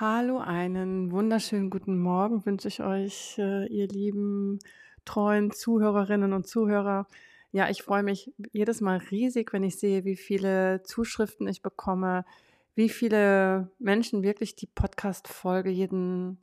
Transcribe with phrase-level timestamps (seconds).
[0.00, 4.58] Hallo, einen wunderschönen guten Morgen wünsche ich euch, äh, ihr lieben
[5.04, 7.06] treuen Zuhörerinnen und Zuhörer.
[7.52, 12.24] Ja, ich freue mich jedes Mal riesig, wenn ich sehe, wie viele Zuschriften ich bekomme,
[12.74, 16.38] wie viele Menschen wirklich die Podcast-Folge jeden,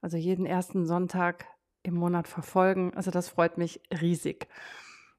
[0.00, 1.44] also jeden ersten Sonntag
[1.82, 2.94] im Monat verfolgen.
[2.94, 4.48] Also das freut mich riesig.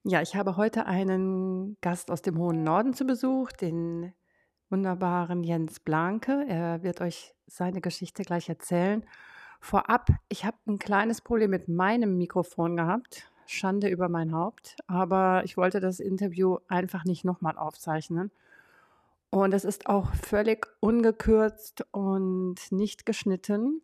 [0.04, 4.12] Ja, ich habe heute einen Gast aus dem hohen Norden zu Besuch, den
[4.70, 6.46] wunderbaren Jens Blanke.
[6.48, 9.06] Er wird euch seine Geschichte gleich erzählen.
[9.60, 13.32] Vorab, ich habe ein kleines Problem mit meinem Mikrofon gehabt.
[13.48, 14.76] Schande über mein Haupt.
[14.88, 18.32] Aber ich wollte das Interview einfach nicht nochmal aufzeichnen.
[19.30, 23.82] Und es ist auch völlig ungekürzt und nicht geschnitten.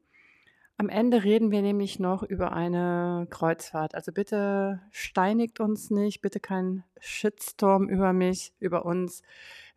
[0.78, 3.94] Am Ende reden wir nämlich noch über eine Kreuzfahrt.
[3.94, 9.22] Also bitte steinigt uns nicht, bitte kein Shitstorm über mich, über uns.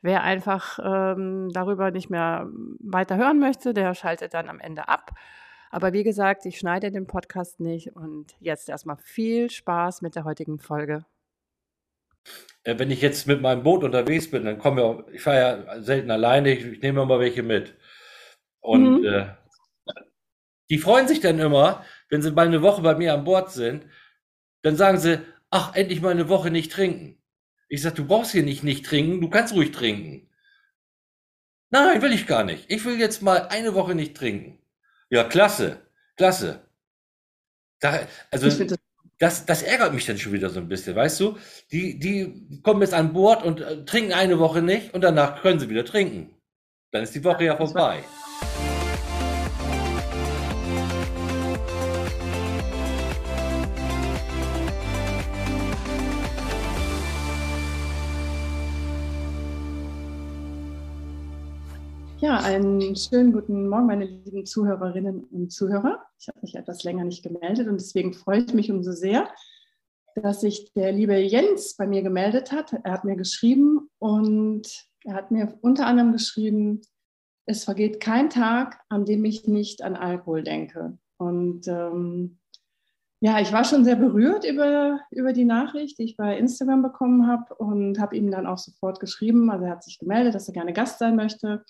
[0.05, 2.47] Wer einfach ähm, darüber nicht mehr
[2.79, 5.13] weiter hören möchte, der schaltet dann am Ende ab.
[5.71, 10.25] Aber wie gesagt, ich schneide den Podcast nicht und jetzt erstmal viel Spaß mit der
[10.25, 11.07] heutigen Folge.
[12.65, 15.81] Äh, wenn ich jetzt mit meinem Boot unterwegs bin, dann kommen wir, ich fahre ja
[15.83, 17.75] selten alleine, ich, ich nehme immer welche mit.
[18.61, 19.07] Und mhm.
[19.07, 19.27] äh,
[20.69, 23.87] die freuen sich dann immer, wenn sie mal eine Woche bei mir an Bord sind,
[24.61, 27.24] dann sagen sie, ach, endlich mal eine Woche nicht trinken.
[27.69, 30.29] Ich sage, du brauchst hier nicht nicht trinken, du kannst ruhig trinken.
[31.71, 32.67] Nein, will ich gar nicht.
[32.69, 34.61] Ich will jetzt mal eine Woche nicht trinken.
[35.11, 35.81] Ja, klasse,
[36.17, 36.69] klasse.
[37.81, 38.49] Da, also
[39.19, 41.39] das, das ärgert mich dann schon wieder so ein bisschen, weißt du?
[41.73, 45.61] Die, die kommen jetzt an Bord und äh, trinken eine Woche nicht und danach können
[45.61, 46.35] sie wieder trinken.
[46.93, 48.05] Dann ist die Woche ja vorbei.
[62.25, 66.07] Ja, einen schönen guten Morgen, meine lieben Zuhörerinnen und Zuhörer.
[66.19, 69.29] Ich habe mich etwas länger nicht gemeldet und deswegen freue ich mich umso sehr,
[70.15, 72.73] dass sich der liebe Jens bei mir gemeldet hat.
[72.83, 76.81] Er hat mir geschrieben und er hat mir unter anderem geschrieben,
[77.45, 80.97] es vergeht kein Tag, an dem ich nicht an Alkohol denke.
[81.19, 82.39] Und ähm,
[83.21, 87.27] ja, ich war schon sehr berührt über, über die Nachricht, die ich bei Instagram bekommen
[87.27, 89.51] habe und habe ihm dann auch sofort geschrieben.
[89.51, 91.63] Also er hat sich gemeldet, dass er gerne Gast sein möchte.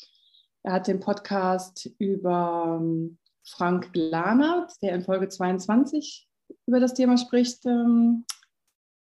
[0.65, 6.27] Er hat den Podcast über ähm, Frank Glanert, der in Folge 22
[6.67, 7.67] über das Thema spricht.
[7.67, 8.25] Ähm,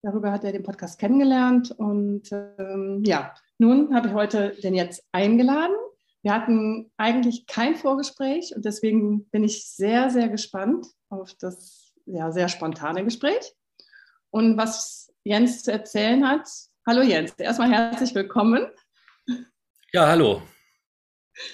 [0.03, 1.71] darüber hat er den Podcast kennengelernt.
[1.71, 5.75] Und ähm, ja, nun habe ich heute den jetzt eingeladen.
[6.21, 12.29] Wir hatten eigentlich kein Vorgespräch und deswegen bin ich sehr, sehr gespannt auf das ja,
[12.29, 13.55] sehr spontane Gespräch.
[14.31, 16.49] Und was Jens zu erzählen hat.
[16.85, 18.67] Hallo Jens, erstmal herzlich willkommen.
[19.93, 20.41] Ja, hallo.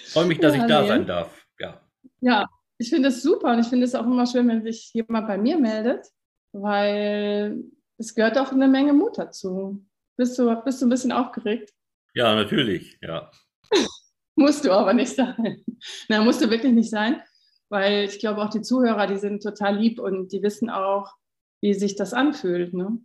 [0.06, 0.88] Freue mich, dass ja, ich da nee.
[0.88, 1.46] sein darf.
[1.58, 1.80] Ja,
[2.20, 2.46] ja
[2.78, 5.38] ich finde es super und ich finde es auch immer schön, wenn sich jemand bei
[5.38, 6.06] mir meldet,
[6.52, 7.62] weil
[7.98, 9.84] es gehört auch eine Menge Mut dazu.
[10.16, 11.72] Bist du, bist du ein bisschen aufgeregt?
[12.14, 13.30] Ja, natürlich, ja.
[14.36, 15.64] musst du aber nicht sein.
[16.08, 17.22] Na, musst du wirklich nicht sein,
[17.68, 21.12] weil ich glaube auch die Zuhörer, die sind total lieb und die wissen auch,
[21.60, 22.98] wie sich das anfühlt, ne?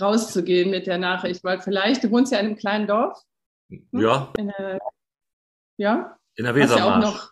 [0.00, 3.22] rauszugehen mit der Nachricht, weil vielleicht, du wohnst ja in einem kleinen Dorf.
[3.70, 3.88] Hm?
[3.92, 4.32] Ja.
[4.36, 4.78] In einer
[5.76, 6.18] ja.
[6.36, 6.80] In der Wesermarsch.
[6.80, 7.30] Hast ja, auch noch,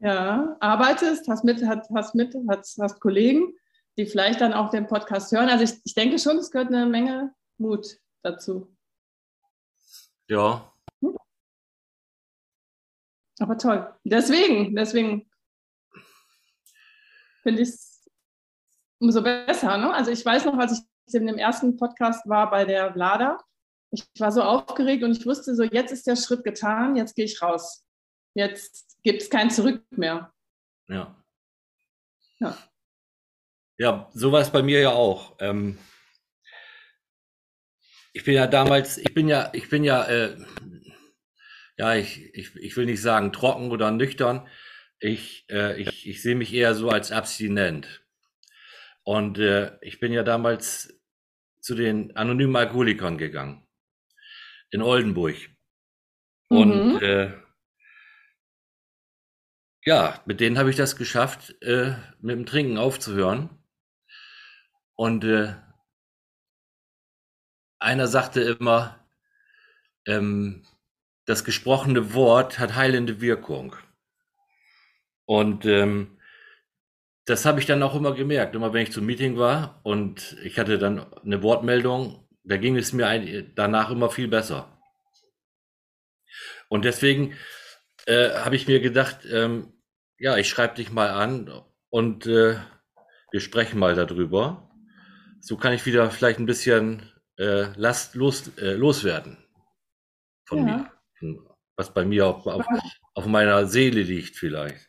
[0.00, 3.54] ja, arbeitest, hast mit, hast, hast mit, hast, hast Kollegen,
[3.96, 5.48] die vielleicht dann auch den Podcast hören.
[5.48, 8.76] Also ich, ich denke schon, es gehört eine Menge Mut dazu.
[10.28, 10.72] Ja.
[11.00, 11.16] Hm?
[13.40, 13.94] Aber toll.
[14.04, 15.30] Deswegen, deswegen
[17.42, 18.10] finde ich es
[18.98, 19.76] umso besser.
[19.76, 19.92] Ne?
[19.92, 20.72] Also ich weiß noch, als
[21.06, 23.38] ich in dem ersten Podcast war bei der Vlada,
[23.94, 27.24] ich war so aufgeregt und ich wusste so, jetzt ist der Schritt getan, jetzt gehe
[27.24, 27.84] ich raus.
[28.34, 30.32] Jetzt gibt es kein Zurück mehr.
[30.88, 31.22] Ja.
[32.40, 32.58] Ja.
[33.78, 35.36] Ja, so war es bei mir ja auch.
[35.40, 35.78] Ähm,
[38.12, 40.36] ich bin ja damals, ich bin ja, ich bin ja, äh,
[41.76, 44.46] ja, ich, ich, ich will nicht sagen trocken oder nüchtern.
[45.00, 48.04] Ich, äh, ich, ich sehe mich eher so als abstinent.
[49.02, 51.00] Und äh, ich bin ja damals
[51.60, 53.63] zu den anonymen Alkoholikern gegangen
[54.74, 55.36] in Oldenburg.
[56.48, 56.98] Und mhm.
[57.00, 57.32] äh,
[59.86, 63.50] ja, mit denen habe ich das geschafft, äh, mit dem Trinken aufzuhören.
[64.96, 65.54] Und äh,
[67.78, 68.98] einer sagte immer,
[70.06, 70.66] ähm,
[71.24, 73.76] das gesprochene Wort hat heilende Wirkung.
[75.24, 76.18] Und ähm,
[77.26, 78.56] das habe ich dann auch immer gemerkt.
[78.56, 82.92] Immer wenn ich zum Meeting war und ich hatte dann eine Wortmeldung da ging es
[82.92, 84.68] mir danach immer viel besser.
[86.68, 87.34] Und deswegen
[88.06, 89.72] äh, habe ich mir gedacht, ähm,
[90.18, 91.50] ja, ich schreibe dich mal an
[91.90, 92.56] und äh,
[93.30, 94.70] wir sprechen mal darüber.
[95.40, 99.38] So kann ich wieder vielleicht ein bisschen äh, Last los, äh, loswerden
[100.46, 100.90] von ja.
[101.20, 101.40] mir,
[101.76, 102.66] was bei mir auf, auf,
[103.14, 104.88] auf meiner Seele liegt vielleicht.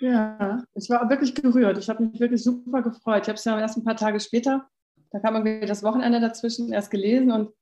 [0.00, 1.78] Ja, ich war wirklich gerührt.
[1.78, 3.22] Ich habe mich wirklich super gefreut.
[3.22, 4.68] Ich habe es ja erst ein paar Tage später,
[5.14, 7.54] da kam irgendwie das Wochenende dazwischen, erst gelesen und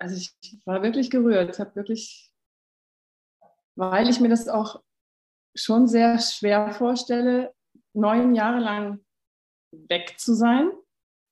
[0.00, 0.34] also ich
[0.64, 1.54] war wirklich gerührt.
[1.54, 2.32] Ich habe wirklich,
[3.76, 4.82] weil ich mir das auch
[5.54, 7.54] schon sehr schwer vorstelle,
[7.92, 9.04] neun Jahre lang
[9.72, 10.70] weg zu sein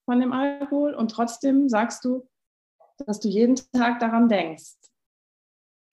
[0.04, 2.28] von dem Alkohol und trotzdem sagst du,
[3.06, 4.74] dass du jeden Tag daran denkst.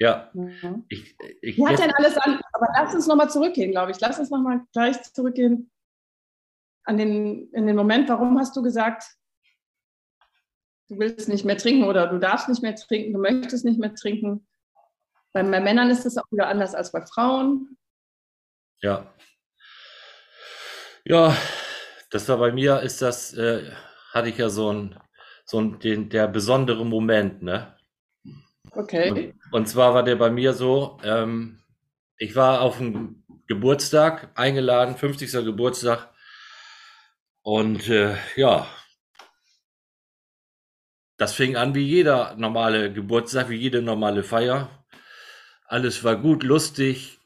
[0.02, 0.32] Ja.
[0.34, 0.84] Mhm.
[0.90, 2.42] Ich, ich, Wie hat denn alles an?
[2.52, 4.02] Aber lass uns nochmal zurückgehen, glaube ich.
[4.02, 5.72] Lass uns nochmal gleich zurückgehen
[6.84, 9.16] an den, in den Moment, warum hast du gesagt,
[10.90, 13.94] du willst nicht mehr trinken oder du darfst nicht mehr trinken, du möchtest nicht mehr
[13.96, 14.48] trinken.
[15.34, 17.78] Bei, bei Männern ist das auch wieder anders als bei Frauen.
[18.82, 19.14] Ja.
[21.04, 21.36] Ja,
[22.10, 23.72] das war bei mir, ist das, äh,
[24.12, 25.00] hatte ich ja so ein,
[25.46, 27.76] so ein, den, der besondere Moment, ne?
[28.72, 29.12] Okay.
[29.12, 31.60] Und, und zwar war der bei mir so, ähm,
[32.18, 35.32] ich war auf dem Geburtstag eingeladen, 50.
[35.46, 36.10] Geburtstag.
[37.42, 38.68] Und äh, ja,
[41.18, 44.86] das fing an wie jeder normale Geburtstag, wie jede normale Feier.
[45.68, 47.20] Alles war gut, lustig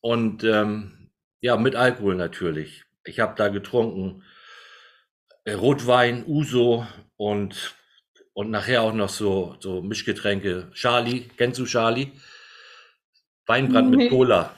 [0.00, 1.10] und ähm,
[1.40, 2.84] ja, mit Alkohol natürlich.
[3.04, 4.24] Ich habe da getrunken
[5.44, 6.86] äh, Rotwein, Uso
[7.16, 7.74] und
[8.38, 10.70] und nachher auch noch so, so Mischgetränke.
[10.72, 12.12] Charlie, kennst du Charlie?
[13.46, 13.96] Weinbrand nee.
[13.96, 14.56] mit Cola.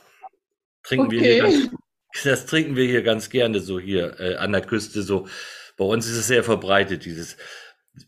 [0.82, 1.19] Trinken okay.
[1.19, 1.70] wir hier ganz,
[2.25, 5.28] das trinken wir hier ganz gerne so hier äh, an der Küste so.
[5.78, 7.38] Bei uns ist es sehr verbreitet, dieses.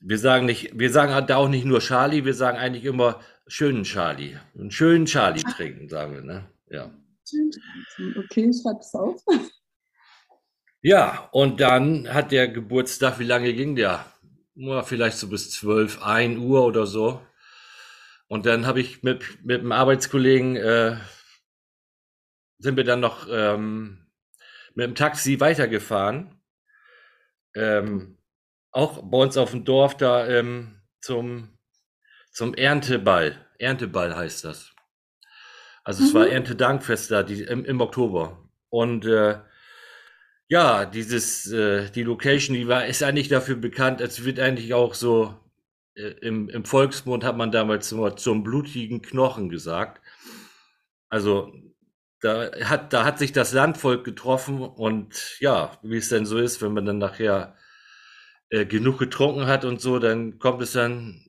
[0.01, 3.85] Wir sagen nicht, wir sagen da auch nicht nur Charlie, wir sagen eigentlich immer schönen
[3.85, 4.37] Charlie.
[4.59, 6.49] Einen schönen Charlie trinken, sagen wir, ne?
[6.69, 6.91] Ja.
[8.19, 9.21] Okay, ich schreib's auf.
[10.83, 14.05] Ja, und dann hat der Geburtstag, wie lange ging der?
[14.55, 17.25] nur vielleicht so bis 12, 1 Uhr oder so.
[18.29, 20.97] Und dann habe ich mit, mit einem Arbeitskollegen, äh,
[22.59, 24.07] sind wir dann noch ähm,
[24.75, 26.41] mit dem Taxi weitergefahren.
[27.55, 28.19] Ähm,
[28.73, 31.59] auch bei uns auf dem Dorf da ähm, zum,
[32.33, 33.47] zum Ernteball.
[33.59, 34.73] Ernteball heißt das.
[35.85, 36.33] Also es war mhm.
[36.33, 38.49] Erntedankfest da die, im, im Oktober.
[38.71, 39.39] Und äh,
[40.49, 44.95] ja, dieses, äh, die Location, die war, ist eigentlich dafür bekannt, es wird eigentlich auch
[44.95, 45.35] so,
[45.95, 50.01] äh, im, im Volksmund hat man damals immer zum blutigen Knochen gesagt.
[51.09, 51.53] Also,
[52.21, 56.63] da hat, da hat sich das Landvolk getroffen und ja, wie es denn so ist,
[56.63, 57.57] wenn man dann nachher
[58.53, 61.25] äh, genug getrunken hat und so, dann kommt es dann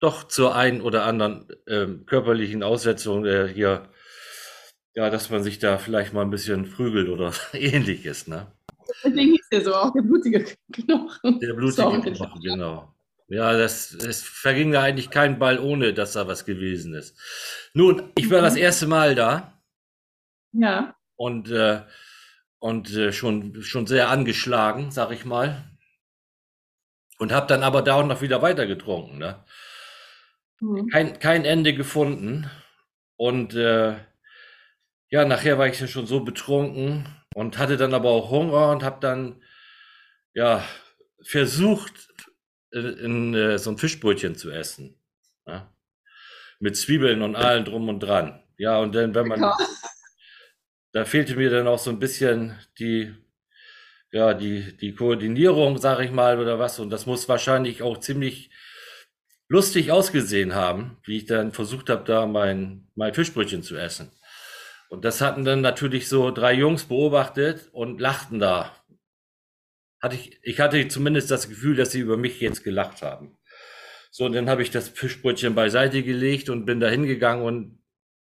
[0.00, 3.90] doch zur einen oder anderen äh, körperlichen Aussetzung äh, hier,
[4.94, 8.50] ja, dass man sich da vielleicht mal ein bisschen prügelt oder ähnliches, ne?
[9.04, 11.40] Deswegen hieß der so auch der blutige Knochen.
[11.40, 12.94] Der blutige Knochen, genau.
[13.28, 17.18] Ja, das, es verging da eigentlich kein Ball, ohne dass da was gewesen ist.
[17.74, 18.60] Nun, ich war das mhm.
[18.60, 19.62] erste Mal da.
[20.52, 20.96] Ja.
[21.16, 21.82] Und, äh,
[22.60, 25.71] und äh, schon, schon sehr angeschlagen, sag ich mal.
[27.22, 29.18] Und habe dann aber da auch noch wieder weiter getrunken.
[29.18, 29.44] Ne?
[30.58, 30.88] Mhm.
[30.88, 32.50] Kein, kein Ende gefunden.
[33.14, 33.94] Und äh,
[35.08, 38.82] ja, nachher war ich ja schon so betrunken und hatte dann aber auch Hunger und
[38.82, 39.40] habe dann
[40.34, 40.64] ja
[41.22, 41.92] versucht,
[42.72, 45.00] in, in, äh, so ein Fischbrötchen zu essen.
[45.46, 45.72] Ja?
[46.58, 48.42] Mit Zwiebeln und allem drum und dran.
[48.58, 49.40] Ja, und dann, wenn man,
[50.92, 53.14] da fehlte mir dann auch so ein bisschen die,
[54.12, 56.78] ja, die, die Koordinierung, sage ich mal, oder was.
[56.78, 58.50] Und das muss wahrscheinlich auch ziemlich
[59.48, 64.12] lustig ausgesehen haben, wie ich dann versucht habe, da mein, mein Fischbrötchen zu essen.
[64.90, 68.76] Und das hatten dann natürlich so drei Jungs beobachtet und lachten da.
[70.02, 73.38] Hatte ich, ich hatte zumindest das Gefühl, dass sie über mich jetzt gelacht haben.
[74.10, 77.78] So, und dann habe ich das Fischbrötchen beiseite gelegt und bin da hingegangen und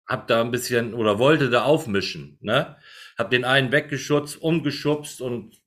[0.06, 2.76] hab da ein bisschen oder wollte da aufmischen, ne?
[3.18, 5.59] Hab den einen weggeschutzt, umgeschubst und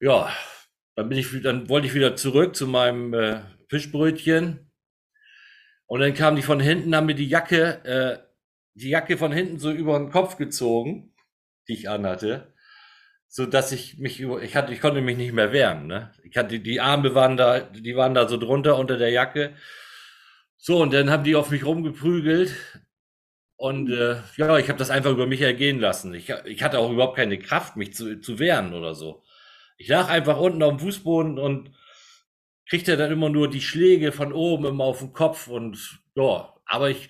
[0.00, 0.32] ja,
[0.96, 4.70] dann bin ich, dann wollte ich wieder zurück zu meinem äh, Fischbrötchen
[5.86, 8.30] und dann kamen die von hinten, haben mir die Jacke äh,
[8.74, 11.14] die Jacke von hinten so über den Kopf gezogen,
[11.68, 12.54] die ich anhatte,
[13.28, 16.12] so dass ich mich über, ich hatte, ich konnte mich nicht mehr wehren, ne?
[16.24, 19.54] Ich hatte, die Arme waren da, die waren da so drunter unter der Jacke.
[20.56, 22.54] So, und dann haben die auf mich rumgeprügelt.
[23.56, 26.14] Und äh, ja, ich habe das einfach über mich ergehen lassen.
[26.14, 29.22] Ich, ich hatte auch überhaupt keine Kraft, mich zu, zu wehren oder so.
[29.80, 31.70] Ich lag einfach unten auf dem Fußboden und
[32.68, 36.90] kriegte dann immer nur die Schläge von oben immer auf den Kopf und ja, aber
[36.90, 37.08] ich,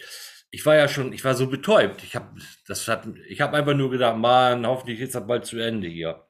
[0.52, 2.04] ich war ja schon, ich war so betäubt.
[2.04, 5.58] Ich habe das hat, ich habe einfach nur gedacht, Mann, hoffentlich ist das bald zu
[5.58, 6.24] Ende hier.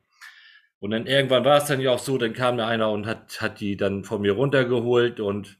[0.79, 3.43] Und dann irgendwann war es dann ja auch so, dann kam da einer und hat,
[3.43, 5.59] hat die dann von mir runtergeholt und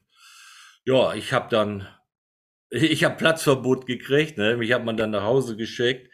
[0.83, 1.87] ja, ich habe dann,
[2.71, 4.57] ich habe Platzverbot gekriegt, ne?
[4.57, 6.11] mich hat man dann nach Hause geschickt.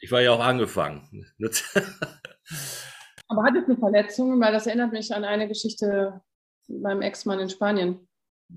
[0.00, 1.30] Ich war ja auch angefangen.
[3.32, 4.38] Aber hattest du Verletzungen?
[4.40, 6.20] Weil das erinnert mich an eine Geschichte
[6.68, 8.06] mit meinem Ex-Mann in Spanien.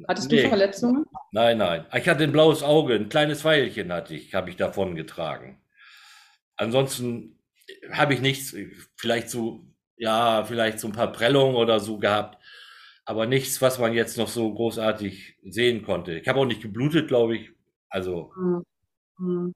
[0.10, 0.44] Hattest nee.
[0.44, 1.06] du Verletzungen?
[1.32, 1.86] Nein, nein.
[1.94, 5.62] Ich hatte ein blaues Auge, ein kleines Pfeilchen hatte ich, habe ich davon getragen.
[6.58, 7.40] Ansonsten
[7.90, 8.54] habe ich nichts,
[8.98, 9.66] vielleicht so,
[9.96, 12.44] ja, vielleicht so ein paar Prellungen oder so gehabt,
[13.06, 16.20] aber nichts, was man jetzt noch so großartig sehen konnte.
[16.20, 17.52] Ich habe auch nicht geblutet, glaube ich.
[17.88, 18.34] Also,
[19.18, 19.54] mhm.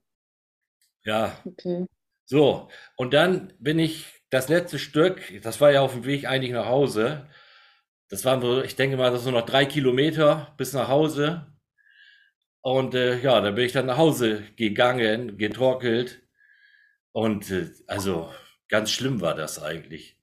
[1.04, 1.36] ja.
[1.44, 1.84] Okay.
[2.24, 6.52] So, und dann bin ich das letzte Stück, das war ja auf dem Weg eigentlich
[6.52, 7.26] nach Hause,
[8.10, 11.46] das waren so, ich denke mal, das sind noch drei Kilometer bis nach Hause.
[12.60, 16.20] Und äh, ja, dann bin ich dann nach Hause gegangen, getorkelt.
[17.12, 18.32] Und äh, also
[18.68, 20.18] ganz schlimm war das eigentlich.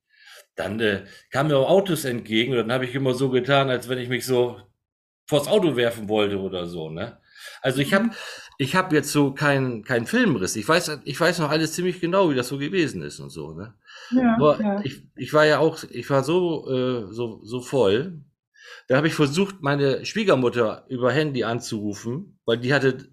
[0.55, 3.87] Dann äh, kamen mir auch Autos entgegen und dann habe ich immer so getan, als
[3.87, 4.61] wenn ich mich so
[5.25, 6.89] vors Auto werfen wollte oder so.
[6.89, 7.21] Ne?
[7.61, 8.13] Also ich habe mhm.
[8.57, 10.57] ich hab jetzt so keinen kein Filmriss.
[10.57, 13.53] Ich weiß, ich weiß noch alles ziemlich genau, wie das so gewesen ist und so.
[13.53, 13.75] Ne?
[14.11, 14.81] Ja, ja.
[14.83, 18.23] Ich, ich war ja auch, ich war so, äh, so, so voll.
[18.87, 23.09] Da habe ich versucht, meine Schwiegermutter über Handy anzurufen, weil die hatte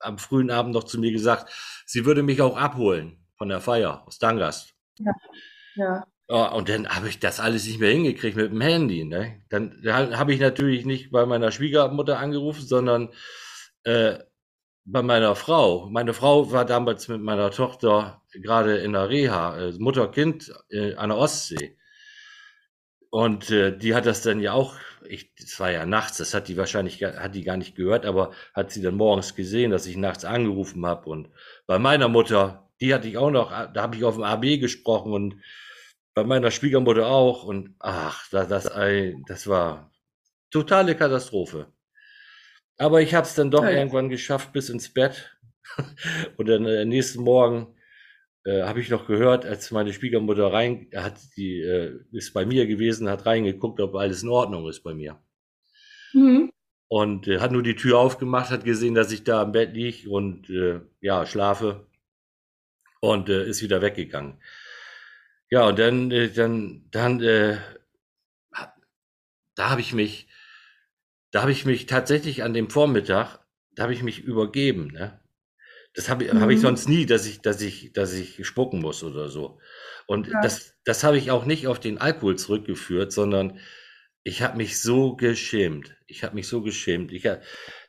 [0.00, 1.52] am frühen Abend noch zu mir gesagt,
[1.86, 4.74] sie würde mich auch abholen von der Feier aus Dangast.
[4.98, 5.12] Ja.
[5.74, 6.06] ja.
[6.28, 9.04] Oh, und dann habe ich das alles nicht mehr hingekriegt mit dem Handy.
[9.04, 9.42] Ne?
[9.48, 13.08] Dann habe ich natürlich nicht bei meiner Schwiegermutter angerufen, sondern
[13.84, 14.18] äh,
[14.90, 15.88] bei meiner Frau.
[15.90, 21.10] Meine Frau war damals mit meiner Tochter gerade in der Reha, äh, Mutter-Kind äh, an
[21.10, 21.76] der Ostsee.
[23.10, 24.76] Und äh, die hat das dann ja auch,
[25.06, 28.32] ich, das war ja nachts, das hat die wahrscheinlich hat die gar nicht gehört, aber
[28.54, 31.08] hat sie dann morgens gesehen, dass ich nachts angerufen habe.
[31.10, 31.30] Und
[31.66, 35.12] bei meiner Mutter, die hatte ich auch noch, da habe ich auf dem AB gesprochen
[35.12, 35.42] und
[36.14, 37.44] bei meiner Schwiegermutter auch.
[37.44, 38.64] Und ach, das, das,
[39.26, 39.90] das war
[40.50, 41.72] totale Katastrophe.
[42.78, 43.70] Aber ich habe es dann doch ja.
[43.70, 45.36] irgendwann geschafft bis ins Bett.
[46.36, 47.74] Und dann äh, nächsten Morgen
[48.44, 52.66] äh, habe ich noch gehört, als meine Schwiegermutter rein hat, die äh, ist bei mir
[52.66, 55.20] gewesen, hat reingeguckt, ob alles in Ordnung ist bei mir.
[56.12, 56.50] Mhm.
[56.86, 60.08] Und äh, hat nur die Tür aufgemacht, hat gesehen, dass ich da im Bett liege
[60.08, 61.86] und äh, ja, schlafe
[63.00, 64.40] und äh, ist wieder weggegangen.
[65.50, 67.58] Ja, und dann, äh, dann, dann, äh,
[69.54, 70.27] da habe ich mich,
[71.30, 73.38] da habe ich mich tatsächlich an dem Vormittag,
[73.72, 75.20] da habe ich mich übergeben, ne?
[75.94, 76.40] Das habe mhm.
[76.40, 79.58] hab ich sonst nie, dass ich, dass ich, dass ich spucken muss oder so.
[80.06, 80.40] Und ja.
[80.42, 83.58] das, das habe ich auch nicht auf den Alkohol zurückgeführt, sondern
[84.22, 85.96] ich habe mich so geschämt.
[86.06, 87.12] Ich habe mich so geschämt.
[87.12, 87.28] Ich,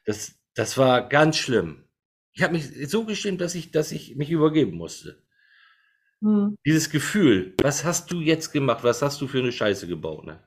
[0.05, 1.85] das, das war ganz schlimm.
[2.33, 5.21] Ich habe mich so geschämt, dass ich, dass ich mich übergeben musste.
[6.21, 6.57] Mhm.
[6.65, 8.83] Dieses Gefühl, was hast du jetzt gemacht?
[8.83, 10.25] Was hast du für eine Scheiße gebaut?
[10.25, 10.43] Ne?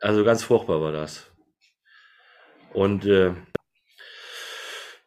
[0.00, 1.30] Also ganz furchtbar war das.
[2.72, 3.32] Und äh,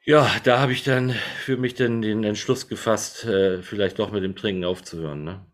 [0.06, 4.24] ja, da habe ich dann für mich dann den Entschluss gefasst, äh, vielleicht doch mit
[4.24, 5.24] dem Trinken aufzuhören.
[5.26, 5.46] Ne?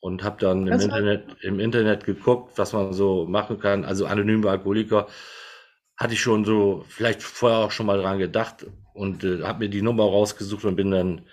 [0.00, 3.84] Und habe dann im Internet, im Internet geguckt, was man so machen kann.
[3.84, 5.08] Also anonyme Alkoholiker
[5.98, 9.68] hatte ich schon so, vielleicht vorher auch schon mal dran gedacht und äh, habe mir
[9.68, 11.26] die Nummer rausgesucht und bin dann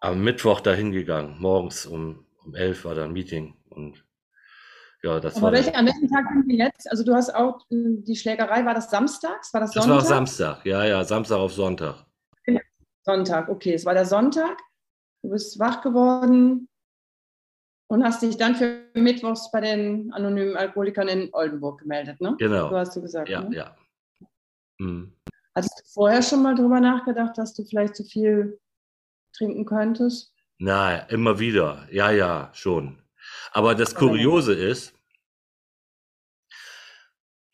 [0.00, 1.36] am Mittwoch dahin gegangen.
[1.38, 4.05] Morgens um, um elf war da ein Meeting und
[5.06, 6.90] ja, das Aber war welche, an welchem Tag sind wir jetzt?
[6.90, 9.54] Also du hast auch äh, die Schlägerei, war das samstags?
[9.54, 9.88] War das Sonntag?
[9.88, 12.04] Das war Samstag, ja, ja, Samstag auf Sonntag.
[13.04, 14.58] Sonntag, okay, es war der Sonntag.
[15.22, 16.68] Du bist wach geworden
[17.88, 22.34] und hast dich dann für Mittwochs bei den anonymen Alkoholikern in Oldenburg gemeldet, ne?
[22.38, 22.68] Genau.
[22.68, 23.28] So hast du gesagt.
[23.28, 23.56] Ja, ne?
[23.56, 23.76] ja.
[24.78, 25.12] Mhm.
[25.54, 28.58] Hattest du vorher schon mal drüber nachgedacht, dass du vielleicht zu viel
[29.36, 30.34] trinken könntest?
[30.58, 31.86] Na, immer wieder.
[31.92, 32.98] Ja, ja, schon.
[33.52, 34.95] Aber das Kuriose ist,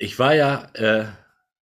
[0.02, 1.04] ich war ja, äh,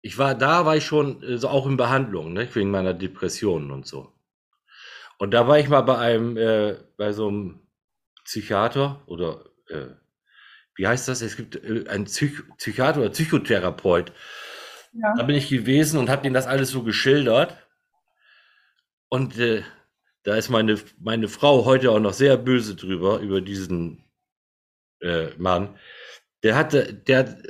[0.02, 3.70] ich war da, war ich schon äh, so auch in Behandlung, ne, wegen meiner Depressionen
[3.70, 4.12] und so.
[5.18, 7.61] Und da war ich mal bei einem, äh, bei so einem
[8.25, 9.87] Psychiater oder äh,
[10.75, 11.23] wie heißt das?
[11.23, 14.12] Es gibt äh, einen Psych Psychiater oder Psychotherapeut.
[14.92, 15.14] Ja.
[15.16, 17.56] Da bin ich gewesen und habe denen das alles so geschildert.
[19.08, 19.62] Und äh,
[20.25, 24.04] da ist meine, meine Frau heute auch noch sehr böse drüber, über diesen
[25.00, 25.78] äh, Mann.
[26.42, 27.42] Der hatte, der,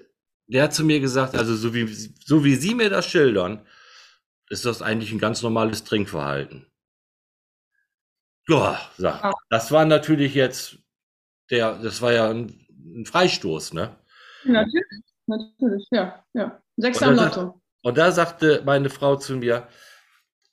[0.48, 3.66] der hat zu mir gesagt, also so wie, so wie Sie mir das schildern,
[4.48, 6.66] ist das eigentlich ein ganz normales Trinkverhalten.
[8.48, 10.78] Ja, sag, das war natürlich jetzt
[11.50, 13.96] der, das war ja ein, ein Freistoß, ne?
[14.44, 16.62] Natürlich, natürlich, ja, ja.
[16.76, 17.60] Sechs am Lotto.
[17.82, 19.68] Und da sagte meine Frau zu mir,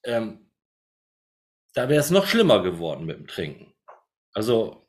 [0.04, 0.52] ähm,
[1.74, 3.74] da wäre es noch schlimmer geworden mit dem Trinken.
[4.34, 4.85] Also.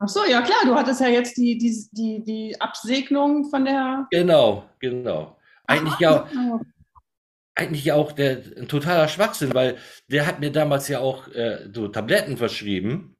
[0.00, 4.06] Ach so, ja klar, du hattest ja jetzt die, die, die, die Absegnung von der.
[4.10, 5.36] Genau, genau.
[5.66, 6.28] Eigentlich ja,
[7.54, 9.76] eigentlich auch der, ein totaler Schwachsinn, weil
[10.06, 13.16] der hat mir damals ja auch äh, so Tabletten verschrieben.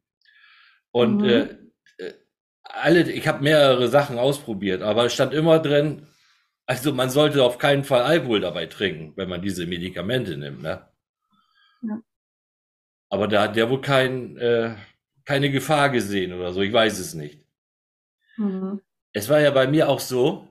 [0.93, 1.29] Und mhm.
[1.29, 1.41] äh,
[1.99, 2.15] äh
[2.63, 6.07] alle, ich habe mehrere Sachen ausprobiert, aber es stand immer drin,
[6.67, 10.63] also man sollte auf keinen Fall Alkohol dabei trinken, wenn man diese Medikamente nimmt.
[10.63, 10.87] Ne?
[11.83, 12.01] Ja.
[13.09, 14.75] Aber da hat der wohl kein, äh,
[15.29, 17.45] keine Gefahr gesehen oder so, ich weiß es nicht.
[18.39, 18.81] Mhm.
[19.13, 20.49] Es war ja bei mir auch so,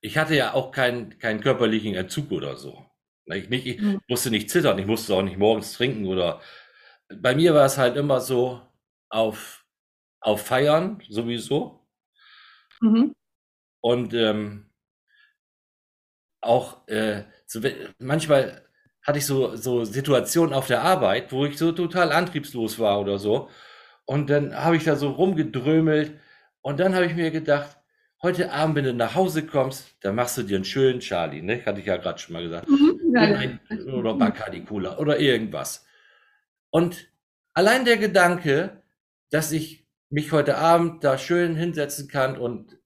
[0.00, 2.86] ich hatte ja auch keinen, keinen körperlichen Entzug oder so.
[3.24, 4.00] Ich, nicht, ich mhm.
[4.06, 6.40] musste nicht zittern, ich musste auch nicht morgens trinken oder
[7.12, 8.62] bei mir war es halt immer so
[9.08, 9.66] auf,
[10.20, 11.84] auf Feiern sowieso.
[12.80, 13.16] Mhm.
[13.80, 14.70] Und ähm,
[16.40, 17.60] auch äh, so,
[17.98, 18.64] manchmal
[19.02, 23.18] hatte ich so, so Situationen auf der Arbeit, wo ich so total antriebslos war oder
[23.18, 23.48] so.
[24.04, 26.18] Und dann habe ich da so rumgedrömelt
[26.60, 27.76] und dann habe ich mir gedacht,
[28.22, 31.64] heute Abend, wenn du nach Hause kommst, dann machst du dir einen schönen Charlie, ne?
[31.66, 32.68] Hatte ich ja gerade schon mal gesagt.
[32.68, 35.84] Mhm, ja, oder Bacardi Cola oder irgendwas.
[36.70, 37.08] Und
[37.52, 38.82] allein der Gedanke,
[39.30, 42.78] dass ich mich heute Abend da schön hinsetzen kann und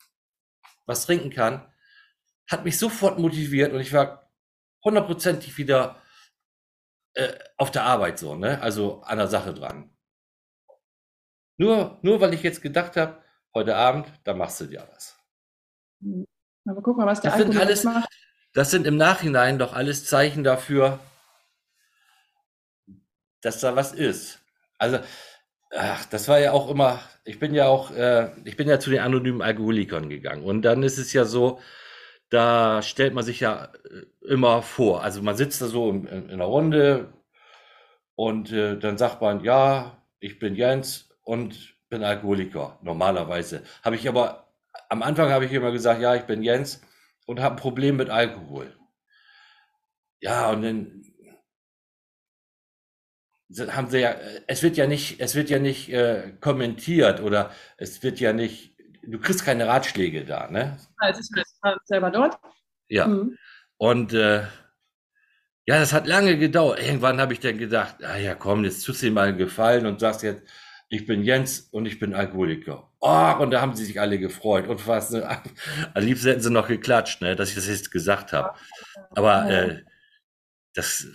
[0.87, 1.67] was trinken kann,
[2.49, 4.31] hat mich sofort motiviert und ich war
[4.85, 6.01] hundertprozentig wieder
[7.17, 8.61] äh, auf der Arbeit so, ne?
[8.61, 9.91] Also an der Sache dran.
[11.57, 13.23] Nur, nur weil ich jetzt gedacht habe,
[13.55, 15.19] heute Abend, da machst du dir was.
[16.03, 16.27] Hm.
[16.69, 18.09] Aber guck mal, was der das Alkohol alles, macht.
[18.53, 20.99] Das sind im Nachhinein doch alles Zeichen dafür,
[23.41, 24.41] dass da was ist.
[24.77, 24.99] Also,
[25.71, 28.91] ach, das war ja auch immer, ich bin ja auch, äh, ich bin ja zu
[28.91, 30.45] den anonymen Alkoholikern gegangen.
[30.45, 31.61] Und dann ist es ja so,
[32.31, 35.03] da stellt man sich ja äh, immer vor.
[35.03, 37.13] Also man sitzt da so in, in, in einer Runde
[38.15, 43.63] und äh, dann sagt man, ja, ich bin Jens und bin Alkoholiker, normalerweise.
[43.83, 44.53] Habe ich aber,
[44.89, 46.83] am Anfang habe ich immer gesagt, ja, ich bin Jens
[47.27, 48.75] und habe ein Problem mit Alkohol.
[50.21, 51.03] Ja, und dann
[53.71, 58.03] haben sie ja, es wird ja nicht, es wird ja nicht äh, kommentiert oder es
[58.03, 60.77] wird ja nicht, du kriegst keine Ratschläge da, ne?
[60.97, 61.29] Also ich
[61.67, 62.39] war selber dort.
[62.89, 63.07] Ja.
[63.07, 63.37] Mhm.
[63.79, 64.43] Und äh,
[65.67, 66.81] ja, das hat lange gedauert.
[66.81, 69.87] Irgendwann habe ich dann gedacht, ah ja, komm, jetzt tust du dir mal einen Gefallen
[69.87, 70.43] und sagst jetzt,
[70.89, 72.93] ich bin Jens und ich bin Alkoholiker.
[73.01, 74.69] Oh, und da haben sie sich alle gefreut.
[74.69, 75.15] Und fast,
[75.95, 78.57] am liebsten hätten sie noch geklatscht, ne, dass ich das jetzt gesagt habe.
[79.11, 79.83] Aber äh,
[80.75, 81.09] das,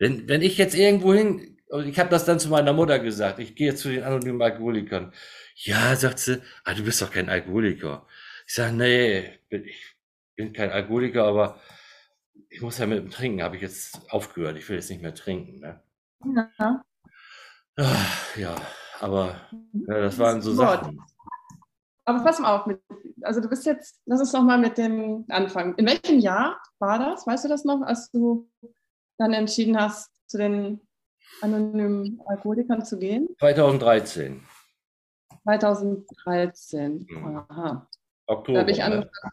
[0.00, 3.54] wenn, wenn ich jetzt irgendwo hin, ich habe das dann zu meiner Mutter gesagt, ich
[3.54, 5.12] gehe jetzt zu den anonymen Alkoholikern.
[5.54, 8.06] Ja, sagt sie, ah, du bist doch kein Alkoholiker.
[8.50, 9.96] Ich sage, nee, ich
[10.34, 11.60] bin kein Alkoholiker, aber
[12.48, 14.56] ich muss ja mit dem Trinken, habe ich jetzt aufgehört.
[14.56, 15.60] Ich will jetzt nicht mehr trinken.
[15.60, 15.80] Ne?
[16.58, 16.82] Ja.
[17.76, 18.56] Ach, ja,
[18.98, 19.40] aber
[19.86, 21.00] ja, das waren so Sachen.
[22.04, 22.80] Aber pass mal auf, mit,
[23.22, 25.76] also du bist jetzt, lass uns noch mal mit dem Anfang.
[25.76, 27.28] In welchem Jahr war das?
[27.28, 28.50] Weißt du das noch, als du
[29.16, 30.80] dann entschieden hast, zu den
[31.40, 33.28] anonymen Alkoholikern zu gehen?
[33.38, 34.42] 2013.
[35.44, 37.06] 2013.
[37.08, 37.44] Mhm.
[37.48, 37.86] Aha.
[38.30, 38.58] Oktober.
[38.58, 38.84] Da habe ich ne?
[38.84, 39.32] angefangen,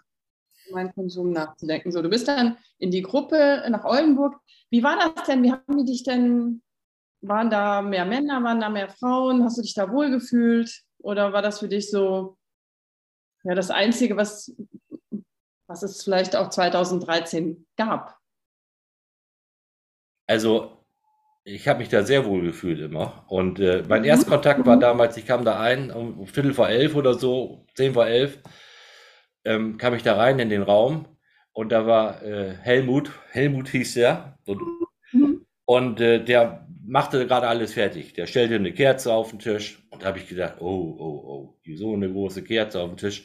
[0.72, 1.92] meinen Konsum nachzudenken.
[1.92, 4.40] So, du bist dann in die Gruppe nach Oldenburg.
[4.70, 5.44] Wie war das denn?
[5.44, 6.62] Wie haben die dich denn,
[7.22, 9.44] waren da mehr Männer, waren da mehr Frauen?
[9.44, 10.84] Hast du dich da wohlgefühlt?
[11.00, 12.38] Oder war das für dich so
[13.44, 14.54] ja, das Einzige, was,
[15.68, 18.18] was es vielleicht auch 2013 gab?
[20.28, 20.86] Also
[21.46, 23.24] ich habe mich da sehr wohl gefühlt immer.
[23.28, 24.08] Und äh, mein mhm.
[24.08, 28.06] Erstkontakt war damals, ich kam da ein, um Viertel vor elf oder so, zehn vor
[28.06, 28.40] elf,
[29.48, 31.06] ähm, kam ich da rein in den Raum
[31.54, 34.62] und da war äh, Helmut, Helmut hieß der, und,
[35.14, 35.46] mhm.
[35.66, 38.14] und äh, der machte gerade alles fertig.
[38.14, 41.76] Der stellte eine Kerze auf den Tisch und da habe ich gedacht, oh, oh, oh,
[41.76, 43.24] so eine große Kerze auf dem Tisch.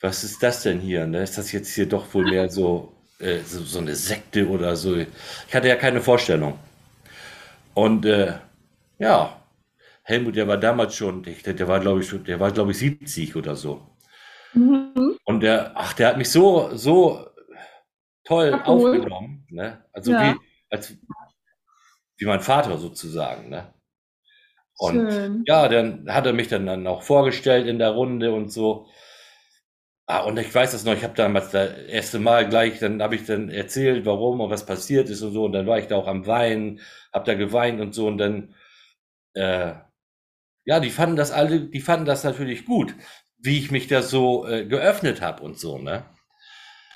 [0.00, 1.06] Was ist das denn hier?
[1.06, 1.22] Ne?
[1.22, 4.96] Ist das jetzt hier doch wohl mehr so, äh, so, so eine Sekte oder so?
[4.96, 6.58] Ich hatte ja keine Vorstellung.
[7.74, 8.34] Und äh,
[8.98, 9.40] ja,
[10.02, 13.36] Helmut, der war damals schon, der, der war glaube ich der war glaube ich 70
[13.36, 13.80] oder so.
[14.52, 15.13] Mhm.
[15.34, 17.26] Und der, ach, der hat mich so, so
[18.22, 18.62] toll cool.
[18.62, 19.84] aufgenommen, ne?
[19.92, 20.34] Also ja.
[20.34, 20.96] wie, als,
[22.16, 23.74] wie mein Vater sozusagen, ne?
[24.78, 25.42] Und Schön.
[25.44, 28.86] ja, dann hat er mich dann, dann auch vorgestellt in der Runde und so.
[30.06, 33.16] Ah, und ich weiß das noch, ich habe damals das erste Mal gleich, dann habe
[33.16, 35.46] ich dann erzählt, warum und was passiert ist und so.
[35.46, 36.80] Und dann war ich da auch am Weinen,
[37.12, 38.06] habe da geweint und so.
[38.06, 38.54] Und dann,
[39.34, 39.74] äh,
[40.64, 42.94] ja, die fanden das alle, die fanden das natürlich gut,
[43.44, 46.04] wie ich mich da so äh, geöffnet habe und so, ne?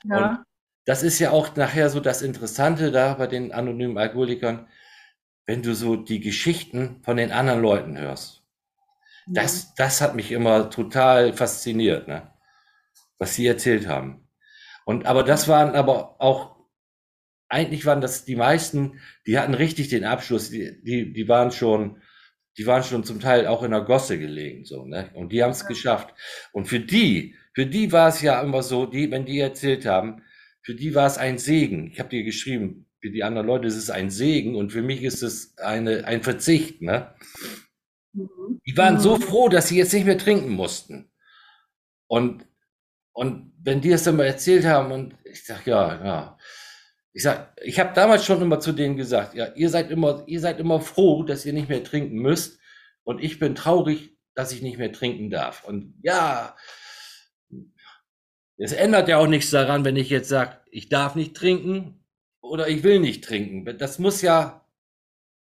[0.04, 0.30] Ja.
[0.30, 0.44] Und
[0.86, 4.66] das ist ja auch nachher so das Interessante da bei den anonymen Alkoholikern,
[5.44, 8.42] wenn du so die Geschichten von den anderen Leuten hörst.
[9.26, 9.42] Ja.
[9.42, 12.32] Das, das hat mich immer total fasziniert, ne?
[13.18, 14.26] was sie erzählt haben.
[14.86, 16.56] Und aber das waren aber auch,
[17.50, 22.00] eigentlich waren das die meisten, die hatten richtig den Abschluss, die, die, die waren schon,
[22.58, 25.10] die waren schon zum Teil auch in der Gosse gelegen, so, ne?
[25.14, 25.68] Und die haben es ja.
[25.68, 26.12] geschafft.
[26.52, 30.22] Und für die, für die war es ja immer so, die, wenn die erzählt haben,
[30.62, 31.86] für die war es ein Segen.
[31.92, 35.02] Ich habe dir geschrieben, für die anderen Leute ist es ein Segen und für mich
[35.04, 36.82] ist es eine, ein Verzicht.
[36.82, 37.14] Ne?
[38.12, 38.60] Mhm.
[38.66, 39.22] Die waren so mhm.
[39.22, 41.10] froh, dass sie jetzt nicht mehr trinken mussten.
[42.08, 42.44] Und,
[43.12, 46.37] und wenn die es dann mal erzählt haben und ich sag ja, ja.
[47.12, 50.40] Ich sag, ich habe damals schon immer zu denen gesagt, ja, ihr seid immer, ihr
[50.40, 52.60] seid immer froh, dass ihr nicht mehr trinken müsst
[53.02, 55.64] und ich bin traurig, dass ich nicht mehr trinken darf.
[55.64, 56.54] Und ja,
[58.56, 62.04] es ändert ja auch nichts daran, wenn ich jetzt sage, ich darf nicht trinken
[62.40, 63.64] oder ich will nicht trinken.
[63.78, 64.66] Das muss ja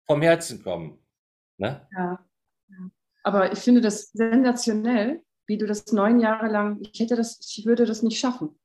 [0.07, 0.99] vom Herzen kommen.
[1.59, 1.87] Ne?
[1.93, 2.25] Ja.
[3.25, 7.67] Aber ich finde das sensationell, wie du das neun Jahre lang, ich hätte das, ich
[7.67, 8.59] würde das nicht schaffen.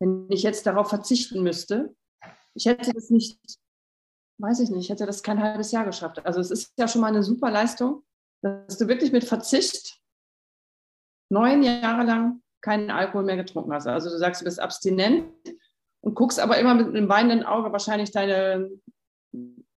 [0.00, 1.94] Wenn ich jetzt darauf verzichten müsste,
[2.54, 3.38] ich hätte das nicht,
[4.38, 6.24] weiß ich nicht, ich hätte das kein halbes Jahr geschafft.
[6.24, 8.04] Also es ist ja schon mal eine super Leistung,
[8.42, 10.00] dass du wirklich mit Verzicht
[11.30, 13.86] neun Jahre lang keinen Alkohol mehr getrunken hast.
[13.86, 15.30] Also du sagst, du bist abstinent
[16.00, 18.70] und guckst aber immer mit einem weinenden Auge wahrscheinlich deine,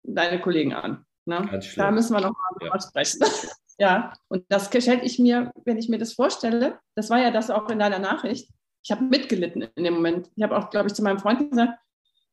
[0.04, 1.06] deine Kollegen an.
[1.26, 1.60] Ne?
[1.76, 2.82] Da müssen wir noch mal drüber ja.
[2.82, 3.20] sprechen.
[3.80, 7.50] ja, und das hätte ich mir, wenn ich mir das vorstelle, das war ja das
[7.50, 8.52] auch in deiner Nachricht,
[8.86, 10.30] ich habe mitgelitten in dem Moment.
[10.36, 11.80] Ich habe auch, glaube ich, zu meinem Freund gesagt,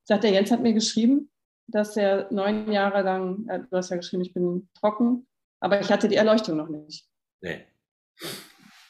[0.04, 1.30] sagt der Jens hat mir geschrieben,
[1.66, 5.26] dass er neun Jahre lang, äh, du hast ja geschrieben, ich bin trocken,
[5.60, 7.08] aber ich hatte die Erleuchtung noch nicht.
[7.40, 7.66] Nee.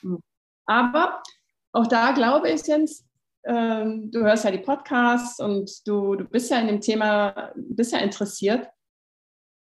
[0.00, 0.20] Hm.
[0.66, 1.22] Aber
[1.70, 3.06] auch da glaube ich, Jens,
[3.44, 7.92] ähm, du hörst ja die Podcasts und du, du bist ja in dem Thema, bist
[7.92, 8.68] ja interessiert.